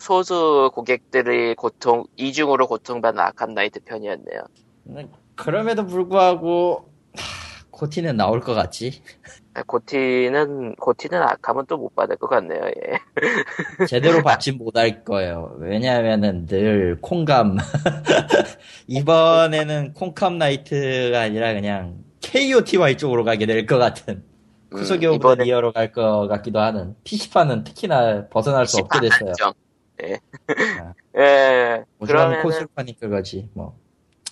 [0.00, 4.42] 소수 고객들의 고통 이중으로 고통받는 아칸 나이트 편이었네요.
[4.88, 9.02] 음, 그럼에도 불구하고 하, 고티는 나올 것 같지.
[9.66, 12.60] 고티는 고티는 아캄은 또 못 받을 것 같네요.
[12.66, 12.98] 예.
[13.88, 15.56] 제대로 받지 못할 거예요.
[15.58, 17.58] 왜냐하면은 늘 콩감
[18.86, 24.24] 이번에는 콩감 나이트가 아니라 그냥 KOTY 쪽으로 가게 될 것 같은
[24.72, 29.34] 쿠소기 음, 이번에 리어로 갈 것 같기도 하는 PC판은 특히나 벗어날 수 없게 됐어요.
[29.38, 29.52] 한정.
[30.02, 30.20] 예.
[30.80, 30.94] 아.
[31.16, 31.84] 예.
[31.98, 33.76] 오죽하면 그러면은 코스파니 그거지 뭐.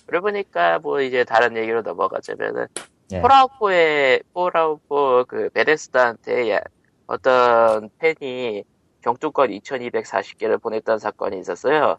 [0.05, 2.67] 그러보니까 뭐 이제 다른 얘기로 넘어가자면은
[3.11, 3.21] 예.
[3.21, 6.61] 폴아웃4의 폴아웃4 그 베데스다한테 야-
[7.07, 8.63] 어떤 팬이
[9.01, 11.97] 병뚜껑 2240개를 보냈다는 사건이 있었어요.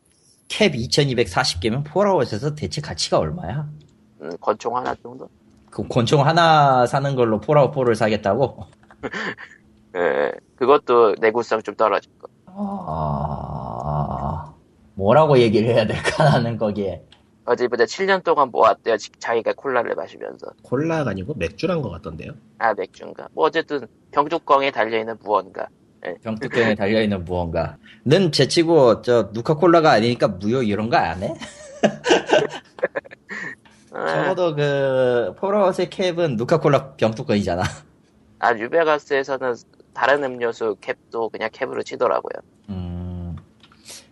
[0.49, 3.69] 캡 2240개면 폴아웃에서 대체 가치가 얼마야?
[4.21, 5.29] 음, 권총 하나 정도?
[5.71, 8.65] 그 권총 하나 사는 걸로 폴아웃 4를 사겠다고?
[9.97, 10.33] 예.
[10.57, 12.29] 그것도 내구성 좀 떨어질 거.
[12.57, 14.55] 아...
[14.95, 17.03] 뭐라고 얘기를 해야 될까 나는 거기에
[17.47, 18.97] 어제보다 7년 동안 모았대요.
[18.97, 20.47] 지- 자기가 콜라를 마시면서.
[20.63, 22.33] 콜라가 아니고 맥주란 것 같던데요.
[22.59, 23.29] 아, 맥주인가.
[23.33, 25.67] 뭐 어쨌든 병뚜껑에 달려있는 무언가.
[26.23, 31.35] 병뚜껑에 달려있는 무언가 는 제치고 저 누카콜라가 아니니까 무효 이런 거 안 해?
[33.93, 37.63] 아, 적어도 그 폴아웃의 cap은 누카콜라 병뚜껑이잖아
[38.39, 39.55] 아, 뉴베가스에서는
[39.93, 42.41] 다른 음료수 cap도 그냥 cap으로 치더라고요.
[42.69, 43.37] 음...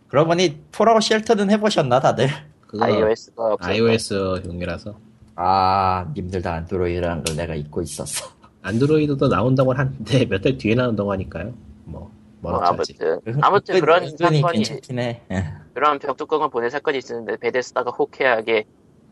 [0.08, 2.28] 그러고 보니 폴아웃 쉘터는 해보셨나 다들?
[2.66, 3.70] 그거 iOS가 없어서.
[3.70, 4.98] iOS용이라서
[5.36, 8.28] 아 님들 다 안드로이드라는 걸 내가 잊고 있었어
[8.62, 11.54] 안드로이드도 나온다고 하는데 몇 달 뒤에 나온다고 하니까요.
[11.84, 12.10] 뭐뭐
[12.40, 15.44] 뭐라지 아무튼 아무튼 은근- 그런 사건이 괜찮긴 해 예.
[15.74, 18.64] 그런 병뚜껑을 보낸 사건이 있었는데 베데스다가 호쾌하게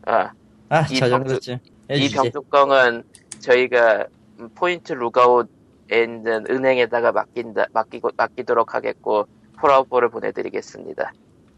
[0.05, 0.31] 아,
[0.69, 1.59] 아, 이저 병뚜-
[1.91, 2.09] 이.
[2.09, 3.03] 병뚜껑은
[3.39, 4.05] 저희가
[4.39, 5.47] 음, 포인트 룩아웃에
[5.91, 9.27] 있는 은행에다가 맡긴다 맡기고 맡기도록 하겠고
[9.59, 11.11] 폴아웃볼을 보내드리겠습니다.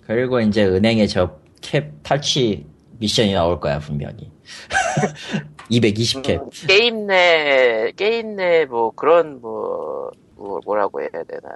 [0.05, 2.65] 그리고 이제 은행에 저 캡 탈취
[2.99, 4.31] 미션이 나올 거야 분명히.
[5.69, 6.41] 220캡.
[6.41, 11.49] 음, 게임 내 게임 내 뭐 그런 뭐, 뭐 뭐라고 해야 되나.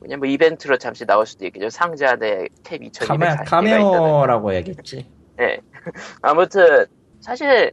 [0.00, 1.70] 그냥 뭐 이벤트로 잠시 나올 수도 있겠죠.
[1.70, 5.06] 상자 내캡 2240개가 카메, 카메오라고 해야겠지.
[5.40, 5.58] 예.
[6.22, 6.86] 아무튼
[7.20, 7.72] 사실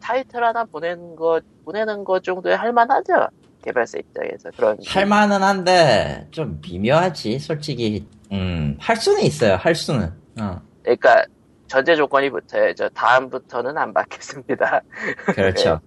[0.00, 3.28] 타이틀 하나 보내는 거 보내는 거 정도에 할만하죠
[3.66, 8.06] 개발사 입장에서 그런 할만은 한데 좀 미묘하지 솔직히.
[8.30, 10.12] 음, 할 수는 있어요 할 수는.
[10.40, 11.24] 어, 그러니까
[11.66, 14.82] 전제 조건이 붙어야죠 다음부터는 안 받겠습니다.
[15.34, 15.80] 그렇죠.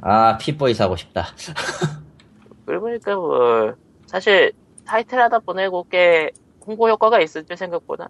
[0.00, 1.26] 아 핏보이 사고 싶다.
[2.66, 3.74] 그러고 보니까 뭐
[4.06, 4.52] 사실
[4.84, 6.30] 타이틀 하나 보내고 꽤
[6.66, 8.08] 홍보 효과가 있었죠 생각보다.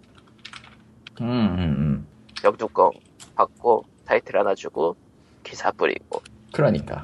[1.21, 2.07] 음, 음, 음.
[2.43, 2.93] 병뚜껑
[3.35, 4.97] 받고 타이틀 하나 주고
[5.45, 6.23] 기사 뿌리고.
[6.55, 7.03] 그러니까.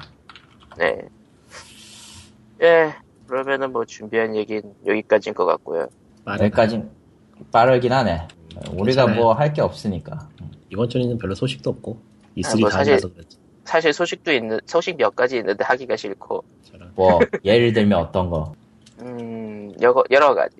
[0.75, 1.07] 네.
[2.61, 2.93] 예
[3.27, 5.87] 그러면은 뭐 준비한 얘기는 여기까지인 것 같고요
[6.27, 6.81] 여기까지
[7.51, 8.27] 빠르긴 하네
[8.73, 9.07] 우리가.
[9.07, 10.27] 뭐 할 게 없으니까
[10.69, 12.99] 이번 주에는 별로 소식도 없고 아, E3 뭐다 사실-.
[13.65, 16.91] 사실 소식도 있는 소식 몇 가지 있는데 하기가 싫고 저런.
[16.95, 18.53] 뭐 예를 들면 어떤 거
[19.01, 20.55] 음 여러 여러 가지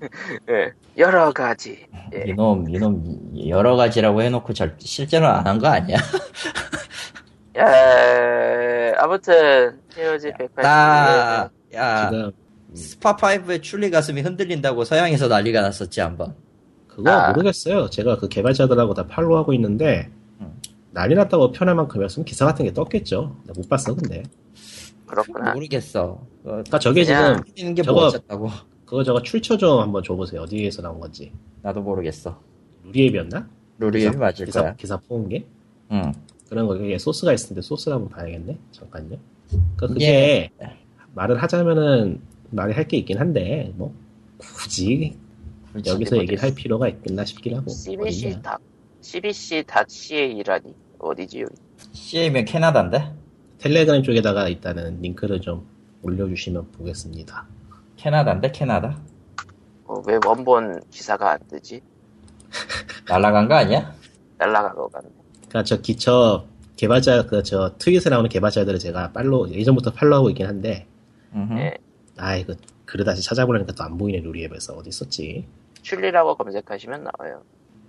[0.48, 2.22] 예 여러 가지 예.
[2.26, 3.02] 이놈 이놈
[3.48, 5.96] 여러 가지라고 해놓고 절, 실제로 안 한 거 아니야?
[7.58, 12.32] 야, 아무튼 POG 180 나, 야, 지금
[12.74, 16.34] 스파5의 출리 가슴이 흔들린다고 서양에서 난리가 났었지, 한번.
[16.88, 17.30] 그거 아.
[17.32, 17.88] 모르겠어요.
[17.90, 20.52] 제가 그 개발자들하고 다 팔로우하고 있는데 음.
[20.92, 23.36] 난리 났다고 표현할 만큼이었으면 기사 같은 게 떴겠죠.
[23.46, 24.22] 나못 봤어 근데.
[25.06, 26.02] 그렇구나 모르겠어.
[26.04, 28.50] 어, 그러니까 저게 지금 저거- 뭐 어쨌다고.
[28.86, 30.42] 그거 저거 출처 좀 한번 줘보세요.
[30.42, 31.32] 어디에서 나온 건지.
[31.62, 32.40] 나도 모르겠어.
[32.84, 33.48] 루리앱이었나?
[33.78, 34.74] 루리앱이 기사- 맞을 기사, 거야.
[34.76, 35.44] 기사 포은 게?
[35.92, 36.12] 응.
[36.48, 38.58] 그런 거에 소스가 있을 텐데 소스를 한번 봐야겠네.
[38.72, 39.18] 잠깐요.
[39.76, 40.50] 그러니까 예.
[40.56, 40.74] 그게
[41.14, 43.94] 말을 하자면은 말이 할 게 있긴 한데 뭐
[44.38, 45.16] 굳이.
[45.84, 47.70] 여기서 얘기를 할 필요가 있겠나 싶긴 하고.
[47.70, 48.40] CBC.
[48.42, 48.58] 다
[49.02, 51.54] CBC.CA라니 어디지 여기
[51.92, 53.12] CA면 캐나다인데?
[53.58, 55.66] 텔레그램 쪽에다가 일단은 링크를 좀
[56.02, 57.46] 올려주시면 보겠습니다.
[57.96, 59.00] 캐나다인데, 캐나다?
[59.84, 61.80] 어, 왜 원본 기사가 안 뜨지
[63.08, 63.94] 날라간 거 아니야?
[64.38, 65.08] 날라간 거 같네
[65.56, 66.44] 그러니까 저 기처
[66.76, 70.86] 개발자 그 저 트윗에 나오는 개발자들을 제가 팔로 예전부터 팔로우하고 있긴 한데.
[72.18, 72.54] 아 이거
[72.84, 75.46] 글을 다시 찾아보려니까 또 안 보이네 루리앱에서 어디 있었지?
[75.82, 77.42] 출리라고 검색하시면 나와요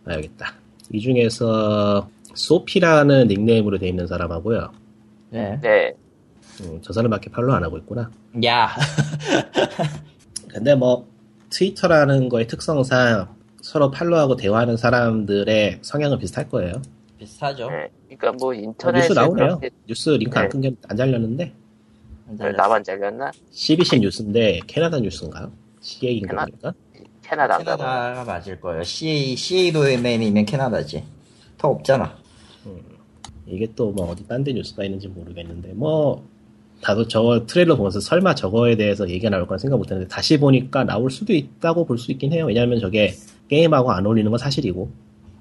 [0.06, 0.54] 아 여기 있다.
[0.94, 4.72] 이 중에서 소피라는 닉네임으로 돼 있는 사람하고요.
[5.32, 5.60] 네.
[5.62, 5.94] 네
[6.62, 8.10] 음, 저 사람밖에 팔로우 안 하고 있구나.
[8.46, 8.70] 야.
[10.50, 11.08] 근데 뭐
[11.50, 13.28] 트위터라는 거의 특성상
[13.62, 16.82] 서로 팔로우하고 대화하는 사람들의 성향은 비슷할 거예요.
[17.18, 17.70] 비슷하죠.
[17.70, 17.90] 네.
[18.08, 19.60] 그러니까 뭐 어, 인터넷에 뉴스 나오네요.
[19.88, 20.50] 뉴스 링크 안 네.
[20.50, 21.54] 끈게안 잘렸는데
[22.56, 23.32] 나만 잘렸나?
[23.52, 25.52] CBC 뉴스인데 캐나다 뉴스인가요?
[25.82, 26.74] CA인 캐나- 겁니까?
[27.24, 27.84] 캐나다인가 봐.
[27.84, 28.84] 캐나다가 맞을 거예요.
[28.84, 31.04] CA, CA 도메인이면 캐나다지.
[31.58, 32.16] 더 없잖아.
[33.48, 36.28] 이게 또 뭐 어디 딴 데 뉴스가 있는지 모르겠는데 뭐
[36.82, 41.10] 나도 저거 트레일러 보면서 설마 저거에 대해서 얘기가 나올 거라 생각 못했는데 다시 보니까 나올
[41.10, 42.46] 수도 있다고 볼 수 있긴 해요.
[42.46, 43.14] 왜냐하면 저게
[43.48, 44.90] 게임하고 안 어울리는 건 사실이고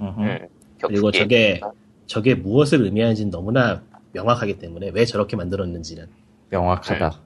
[0.00, 0.20] 음흠.
[0.20, 0.48] 응.
[0.80, 1.10] 그리고.
[1.10, 1.60] 저게
[2.06, 6.06] 저게 무엇을 의미하는지는 너무나 명확하기 때문에 왜 저렇게 만들었는지는
[6.50, 7.20] 명확하다.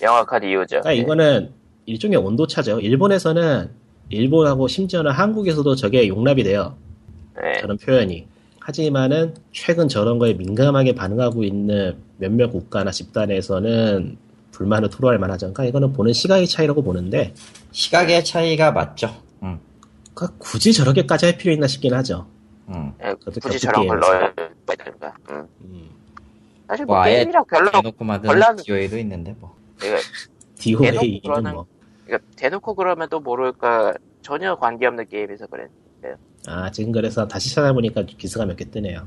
[0.00, 0.80] 명확한 이유죠.
[0.80, 1.50] 그러니까 이거는
[1.86, 2.80] 일종의 온도 차죠.
[2.80, 3.70] 일본에서는
[4.08, 6.76] 일본하고 심지어는 한국에서도 저게 용납이 돼요.
[7.40, 7.60] 네.
[7.60, 8.26] 저런 표현이.
[8.60, 14.16] 하지만은 최근 저런 거에 민감하게 반응하고 있는 몇몇 국가나 집단에서는
[14.52, 15.52] 불만을 토로할 만하죠.
[15.52, 17.34] 그러니까 이거는 보는 시각의 차이라고 보는데
[17.72, 19.14] 시각의 차이가 맞죠.
[19.42, 19.58] 음,
[20.14, 22.26] 그러니까 굳이 저렇게까지 할 필요 있나 싶긴 하죠.
[22.68, 22.92] 음.
[23.02, 24.00] 예, 그것도 굳이 저런 걸.
[24.00, 25.14] 넣어야 되는가.
[25.30, 25.48] 응.
[25.62, 25.90] 음.
[26.66, 29.54] 사실 뭐 뭐 게임이랑 별로 대놓고 만든 별난- DOA도 있는데 뭐.
[29.82, 29.96] 이거
[30.58, 31.66] DOA는 그러는- 뭐.
[32.06, 35.66] 그러니까 대놓고 그러면 또 모를까 전혀 관계없는 게임에서 그래.
[36.46, 39.06] 아 지금 그래서 다시 찾아보니까 기사가 몇 개 뜨네요.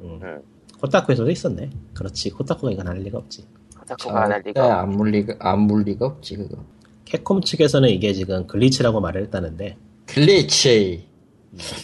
[0.00, 0.18] 음.
[0.22, 0.42] 응.
[0.80, 1.70] 코타쿠에서도 있었네.
[1.94, 2.30] 그렇지.
[2.30, 3.46] 코타쿠가 이건 할 리가 없지.
[3.78, 4.80] 코타쿠가 안할 절대 리가.
[4.80, 6.56] 안 물리가 안 물리가 없지 그거.
[7.04, 11.08] 캡콤 측에서는 이게 지금 glitch라고 말을 했다는데 glitch.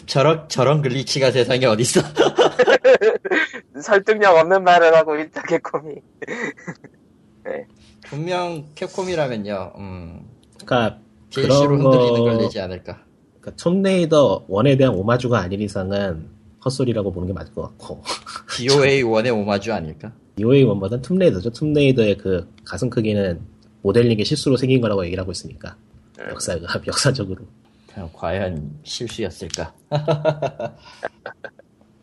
[0.07, 2.01] 저런 저런 glitch가 세상에 어딨어?
[3.83, 5.95] 설득력 없는 말을 하고 있다 개콤이.
[8.07, 9.73] 분명 캡콤이라면요.
[9.77, 10.21] 음.
[10.65, 10.99] 그러니까
[11.31, 13.05] DLC로 그런 거- 흔들리는 걸 내지 않을까.
[13.41, 16.29] 그러니까 툼레이더 1에 대한 오마주가 아닌 이상은
[16.65, 18.03] 헛소리라고 보는 게 맞을 것 같고
[18.57, 20.13] DOA 1의 오마주 아닐까?
[20.37, 21.51] DOA 1보다는 툼레이더죠.
[21.51, 23.41] 툼레이더의 그 가슴 크기는
[23.83, 25.77] 모델링의 실수로 생긴 거라고 얘기를 하고 있으니까
[26.19, 26.27] 음.
[26.31, 27.45] 역사가 역사적으로.
[28.13, 29.75] 과연 실수였을까?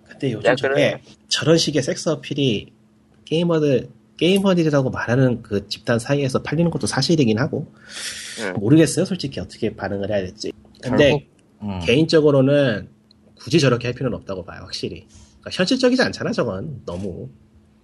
[0.08, 1.02] 근데 요즘 야, 저게 그래.
[1.28, 2.72] 저런 식의 섹스 어필이
[3.26, 7.74] 게이머들 게이머들이라고 말하는 그 집단 사이에서 팔리는 것도 사실이긴 하고
[8.40, 8.54] 응.
[8.54, 9.06] 모르겠어요.
[9.06, 10.54] 솔직히 어떻게 반응을 해야 될지.
[10.82, 11.28] 근데 결국,
[11.64, 11.80] 음.
[11.84, 12.88] 개인적으로는
[13.36, 14.62] 굳이 저렇게 할 필요는 없다고 봐요.
[14.62, 15.08] 확실히.
[15.40, 16.32] 그러니까 현실적이지 않잖아.
[16.32, 17.30] 저건 너무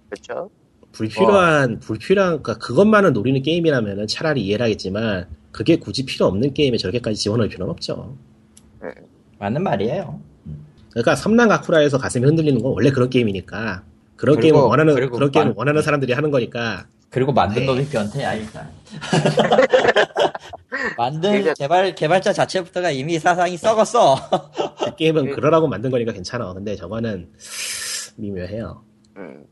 [0.08, 0.50] 그렇죠.
[0.92, 7.16] 불필요한 불필요한 그러니까 그것만을 노리는 게임이라면은 차라리 이해를 하겠지만 그게 굳이 필요 없는 게임에 저렇게까지
[7.16, 8.16] 지원할 필요는 없죠.
[9.38, 10.20] 맞는 말이에요.
[10.90, 13.84] 그러니까 섬랑 가쿠라에서 가슴이 흔들리는 건 원래 그런 게임이니까
[14.16, 17.66] 그런 그리고- 게임을 원하는 그리고 그런 게임을 만- 원하는 사람들이 하는 거니까 그리고 만든 네.
[17.66, 18.70] 놈이 변태야 일단.
[20.96, 24.16] 만든 그러니까- 개발 개발자 자체부터가 이미 사상이 썩었어.
[24.84, 26.52] 그 게임은 그- 그러라고 만든 거니까 괜찮아.
[26.54, 27.28] 근데 저거는
[28.16, 28.82] 미묘해요.
[29.16, 29.44] 음.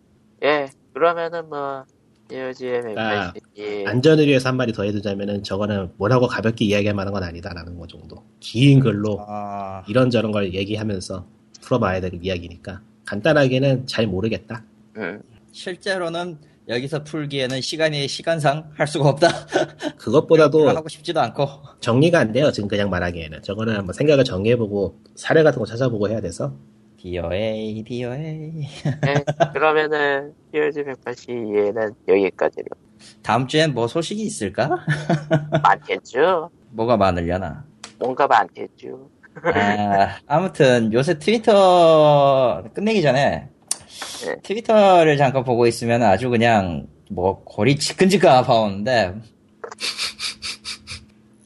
[0.42, 0.68] 예.
[0.94, 1.84] 그러면은 뭐
[2.96, 3.84] 아, 예.
[3.86, 8.24] 안전을 위해서 한 마디 더 해두자면은 저거는 뭐라고 가볍게 이야기할 만한 건 아니다라는 거 정도.
[8.40, 11.26] 긴 글로 아, 이런저런 걸 얘기하면서
[11.60, 14.64] 풀어봐야 될 이야기니까 간단하게는 잘 모르겠다.
[14.96, 15.22] 음.
[15.52, 19.28] 실제로는 여기서 풀기에는 시간이 시간상 할 수가 없다.
[19.98, 21.48] 그것보다도 하고 싶지도 않고.
[21.80, 22.52] 정리가 안 돼요.
[22.52, 26.54] 지금 그냥 말하기에는 저거는 한번 생각을 정리해보고 사례 같은 거 찾아보고 해야 돼서
[27.02, 28.52] DOA, DOA.
[29.06, 29.24] 예.
[29.52, 32.66] 그러면은 EOG 182에는 여기까지로.
[33.22, 34.68] 다음 주엔 뭐 소식이 있을까?
[35.62, 36.50] 많겠죠.
[36.70, 37.64] 뭐가 많으려나?
[37.98, 39.08] 뭔가 많겠죠.
[39.42, 43.48] 아, 아무튼 요새 트위터 끝내기 전에
[44.24, 44.36] 네.
[44.42, 49.14] 트위터를 잠깐 보고 있으면 아주 그냥 뭐 골이 지끈지끈 아파오는데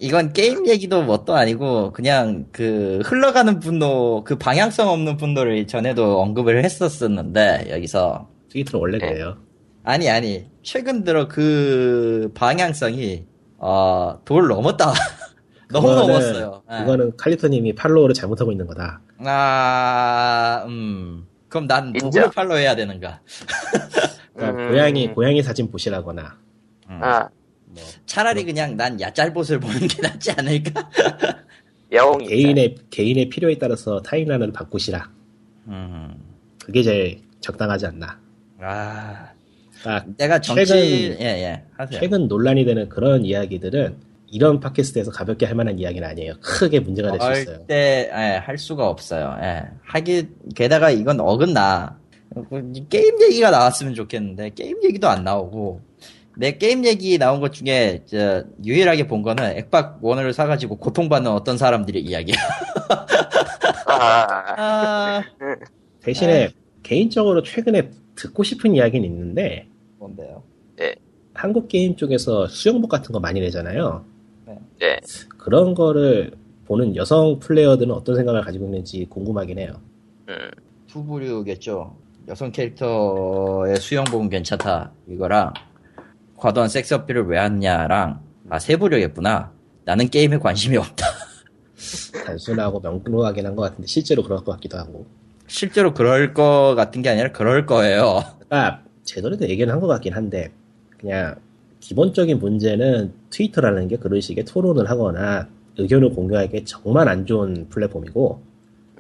[0.05, 6.63] 이건 게임 얘기도 뭣도 아니고 그냥 그 흘러가는 분노 그 방향성 없는 분노를 전에도 언급을
[6.63, 9.07] 했었었는데 여기서 트위터는 원래 네.
[9.09, 9.39] 그래요.
[9.83, 13.25] 아니 아니 최근 들어 그 방향성이
[13.57, 14.93] 어, 돌 넘었다
[15.73, 16.83] 너무 그거는- 넘었어요 예.
[16.83, 19.01] 이거는 칼리토님이 팔로우를 잘못하고 있는 거다.
[19.25, 21.27] 아, 음.
[21.49, 22.31] 그럼 난 누구를 인정.
[22.31, 23.21] 팔로우 해야 되는가?
[24.37, 24.69] 그러니까 음.
[24.71, 26.37] 고양이 고양이 사진 보시라거나
[26.91, 27.01] 음.
[27.03, 27.29] 아,
[27.67, 30.91] 뭐 차라리 그냥 난 야짤봇을 보는 게 낫지 않을까?
[31.93, 32.27] 여웅이.
[32.27, 35.11] 개인의 개인의 필요에 따라서 타임라인을 바꾸시라.
[35.69, 36.15] 음.
[36.65, 38.19] 그게 제일 적당하지 않나.
[38.61, 39.29] 아,
[39.83, 42.01] 그러니까 내가 정치, 최근- 예, 예, 하세요.
[42.01, 43.97] 최근 논란이 되는 그런 이야기들은
[44.29, 46.35] 이런 팟캐스트에서 가볍게 할 만한 이야기는 아니에요.
[46.41, 47.57] 크게 문제가 될 수 있어요.
[47.59, 49.37] 절대, 예, 할 수가 없어요.
[49.43, 49.63] 예.
[49.85, 51.99] 하기, 게다가 이건 어긋나.
[52.89, 55.81] 게임 얘기가 나왔으면 좋겠는데, 게임 얘기도 안 나오고,
[56.37, 61.57] 내 게임 얘기 나온 것 중에, 저, 유일하게 본 거는 액박 원을 사가지고 고통받는 어떤
[61.57, 62.37] 사람들의 이야기야.
[63.87, 64.27] 아,
[64.57, 65.25] 아,
[66.01, 66.51] 대신에
[66.83, 69.69] 개인적으로 최근에 듣고 싶은 이야기는 있는데
[69.99, 70.43] 뭔데요?
[71.35, 74.05] 한국 게임 쪽에서 수영복 같은 거 많이 내잖아요.
[74.79, 75.01] 네.
[75.37, 76.33] 그런 거를
[76.67, 79.73] 보는 여성 플레이어들은 어떤 생각을 가지고 있는지 궁금하긴 해요.
[80.29, 80.51] 음.
[80.87, 81.97] 투부류겠죠.
[82.29, 84.93] 여성 캐릭터의 수영복은 괜찮다.
[85.09, 85.53] 이거랑
[86.45, 88.21] 과도한 섹스 어필을 왜 하냐랑
[88.51, 89.51] 아 세부류겠구나.
[89.87, 91.07] 나는 게임에 관심이 없다.
[92.27, 95.07] 단순하고 명료하긴 한 것 같은데 실제로 그럴 것 같기도 하고.
[95.47, 98.23] 실제로 그럴 거 같은 게 아니라 그럴 거예요.
[98.47, 100.53] 그러니까 제대로도 얘기는 한 것 같긴 한데
[100.99, 101.37] 그냥
[101.81, 108.43] 기본적인 문제는 트위터라는 게 그런 식의 토론을 하거나 의견을 공유하기에 정말 안 좋은 플랫폼이고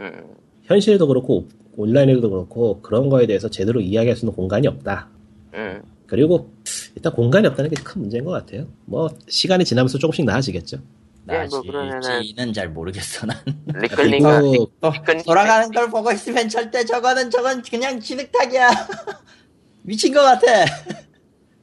[0.01, 5.09] 음, 현실에도 그렇고 온라인에도 그렇고 그런 거에 대해서 제대로 이야기할 수 있는 공간이 없다.
[5.53, 5.83] 음.
[6.07, 6.53] 그리고
[6.95, 8.67] 일단 공간이 없다는 게 큰 문제인 것 같아요.
[8.85, 10.79] 뭐 시간이 지나면서 조금씩 나아지겠죠.
[11.27, 13.37] 네, 뭐 나지는 잘 모르겠어 난.
[13.67, 18.69] 리클링과 그리고 또 리클링- 돌아가는 걸 보고 있으면 절대 저거는 저건 그냥 진흙탕이야.
[19.83, 20.47] 미친 것 같아.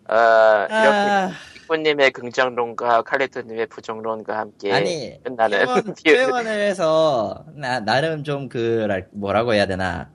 [0.10, 5.66] 어, 이렇게 아, 리꾸님의 긍정론과 칼리토님의 부정론과 함께 아니 끝나는
[6.06, 10.10] 표현을 해서 나 나름 좀 그 뭐라고 해야 되나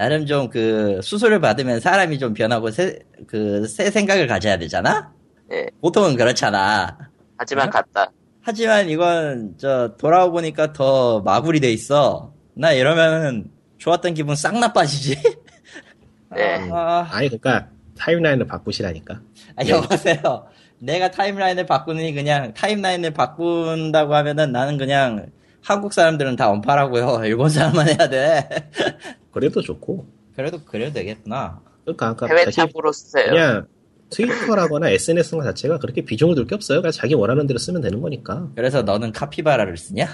[0.00, 5.12] 나름 좀 그 수술을 받으면 사람이 좀 변하고 새 그 새 생각을 가져야 되잖아.
[5.52, 5.66] 예.
[5.82, 6.96] 보통은 그렇잖아.
[7.36, 7.70] 하지만 어?
[7.70, 8.10] 같다.
[8.40, 12.32] 하지만 이건 저 돌아오 보니까 더 마구리 돼 있어.
[12.54, 15.18] 나 이러면은 좋았던 기분 싹 나빠지지.
[16.34, 16.66] 네.
[16.72, 19.20] 아, 아니 그러니까 타임라인을 바꾸시라니까.
[19.56, 20.46] 아, 여보세요.
[20.78, 25.26] 내가 타임라인을 바꾸느니 그냥 타임라인을 바꾼다고 하면은 나는 그냥
[25.62, 27.22] 한국 사람들은 다 언파라고요.
[27.26, 28.48] 일본 사람만 해야 돼.
[29.32, 30.06] 그래도 좋고.
[30.34, 31.60] 그래도 그래도 되겠구나.
[31.84, 33.26] 그러니까 아까 해외 자기 참고로 쓰세요.
[33.30, 33.66] 그냥
[34.10, 36.80] 트위터라거나 SNS 자체가 그렇게 비중을 둘 게 없어요.
[36.80, 38.48] 그냥 자기 원하는 대로 쓰면 되는 거니까.
[38.56, 40.06] 그래서 너는 카피바라를 쓰냐?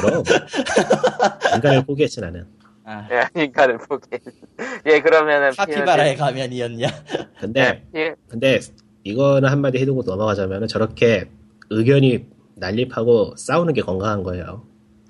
[0.00, 0.22] 그럼
[1.56, 2.46] 인간을 포기했지 나는.
[2.84, 4.08] 아, 예, 인간을 포기.
[4.86, 6.86] 예, 그러면은 카피바라의 가면이었냐?
[7.40, 8.60] 근데 예, 근데
[9.02, 11.28] 이거는 한마디 해두고 넘어가자면은 저렇게
[11.70, 12.26] 의견이
[12.56, 14.64] 난립하고 싸우는 게 건강한 거예요.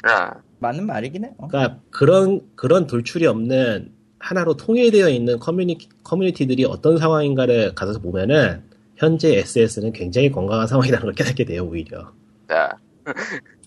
[0.06, 1.30] 아, 맞는 말이긴 해.
[1.38, 1.48] 어.
[1.48, 8.62] 그러니까 그런 그런 돌출이 없는 하나로 통일되어 있는 커뮤니, 커뮤니티들이 어떤 상황인가를 가서 보면은
[8.96, 12.10] 현재 SS는 굉장히 건강한 상황이라는 걸 깨닫게 돼요 오히려
[12.48, 12.76] 자,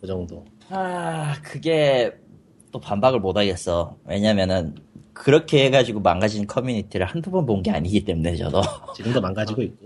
[0.01, 0.45] 그 정도.
[0.69, 2.17] 아, 그게
[2.71, 3.97] 또 반박을 못 하겠어.
[4.05, 4.75] 왜냐면은
[5.13, 8.61] 그렇게 해가지고 망가진 커뮤니티를 한두 번 본 게 아니기 때문에 저도.
[8.95, 9.77] 지금도 망가지고 있고.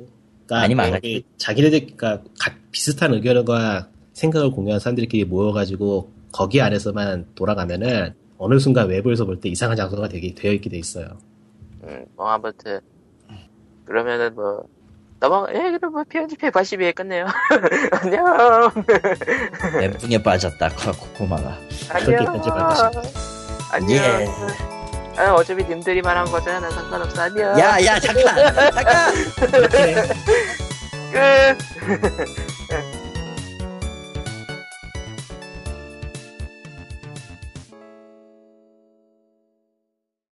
[0.46, 7.28] 그러니까 많이 망가지고 여기 자기네들 그러니까 가- 비슷한 의견과 생각을 공유한 사람들끼리 모여가지고 거기 안에서만
[7.36, 11.08] 돌아가면은 어느 순간 외부에서 볼 때 이상한 장소가 되게 되어 있게 돼 있어요.
[11.84, 12.80] 음, 뭐 아무튼
[13.86, 14.64] 그러면은 뭐
[15.20, 15.48] 넘어.
[15.54, 17.28] 예, 그럼 뭐 POG 182회 끝내요.
[18.02, 18.72] 안녕.
[19.80, 21.58] 멘붕에 빠졌다, 코- 코코마가.
[21.90, 22.42] 안녕.
[23.72, 23.96] 안녕.
[23.96, 24.28] 예.
[25.18, 26.60] 아, 어차피 님들이만 한 거잖아.
[26.62, 27.22] 난 상관없어.
[27.24, 27.60] 안녕.
[27.60, 28.54] 야, 야, 잠깐!
[28.74, 29.14] 잠깐!
[31.12, 31.58] 끝.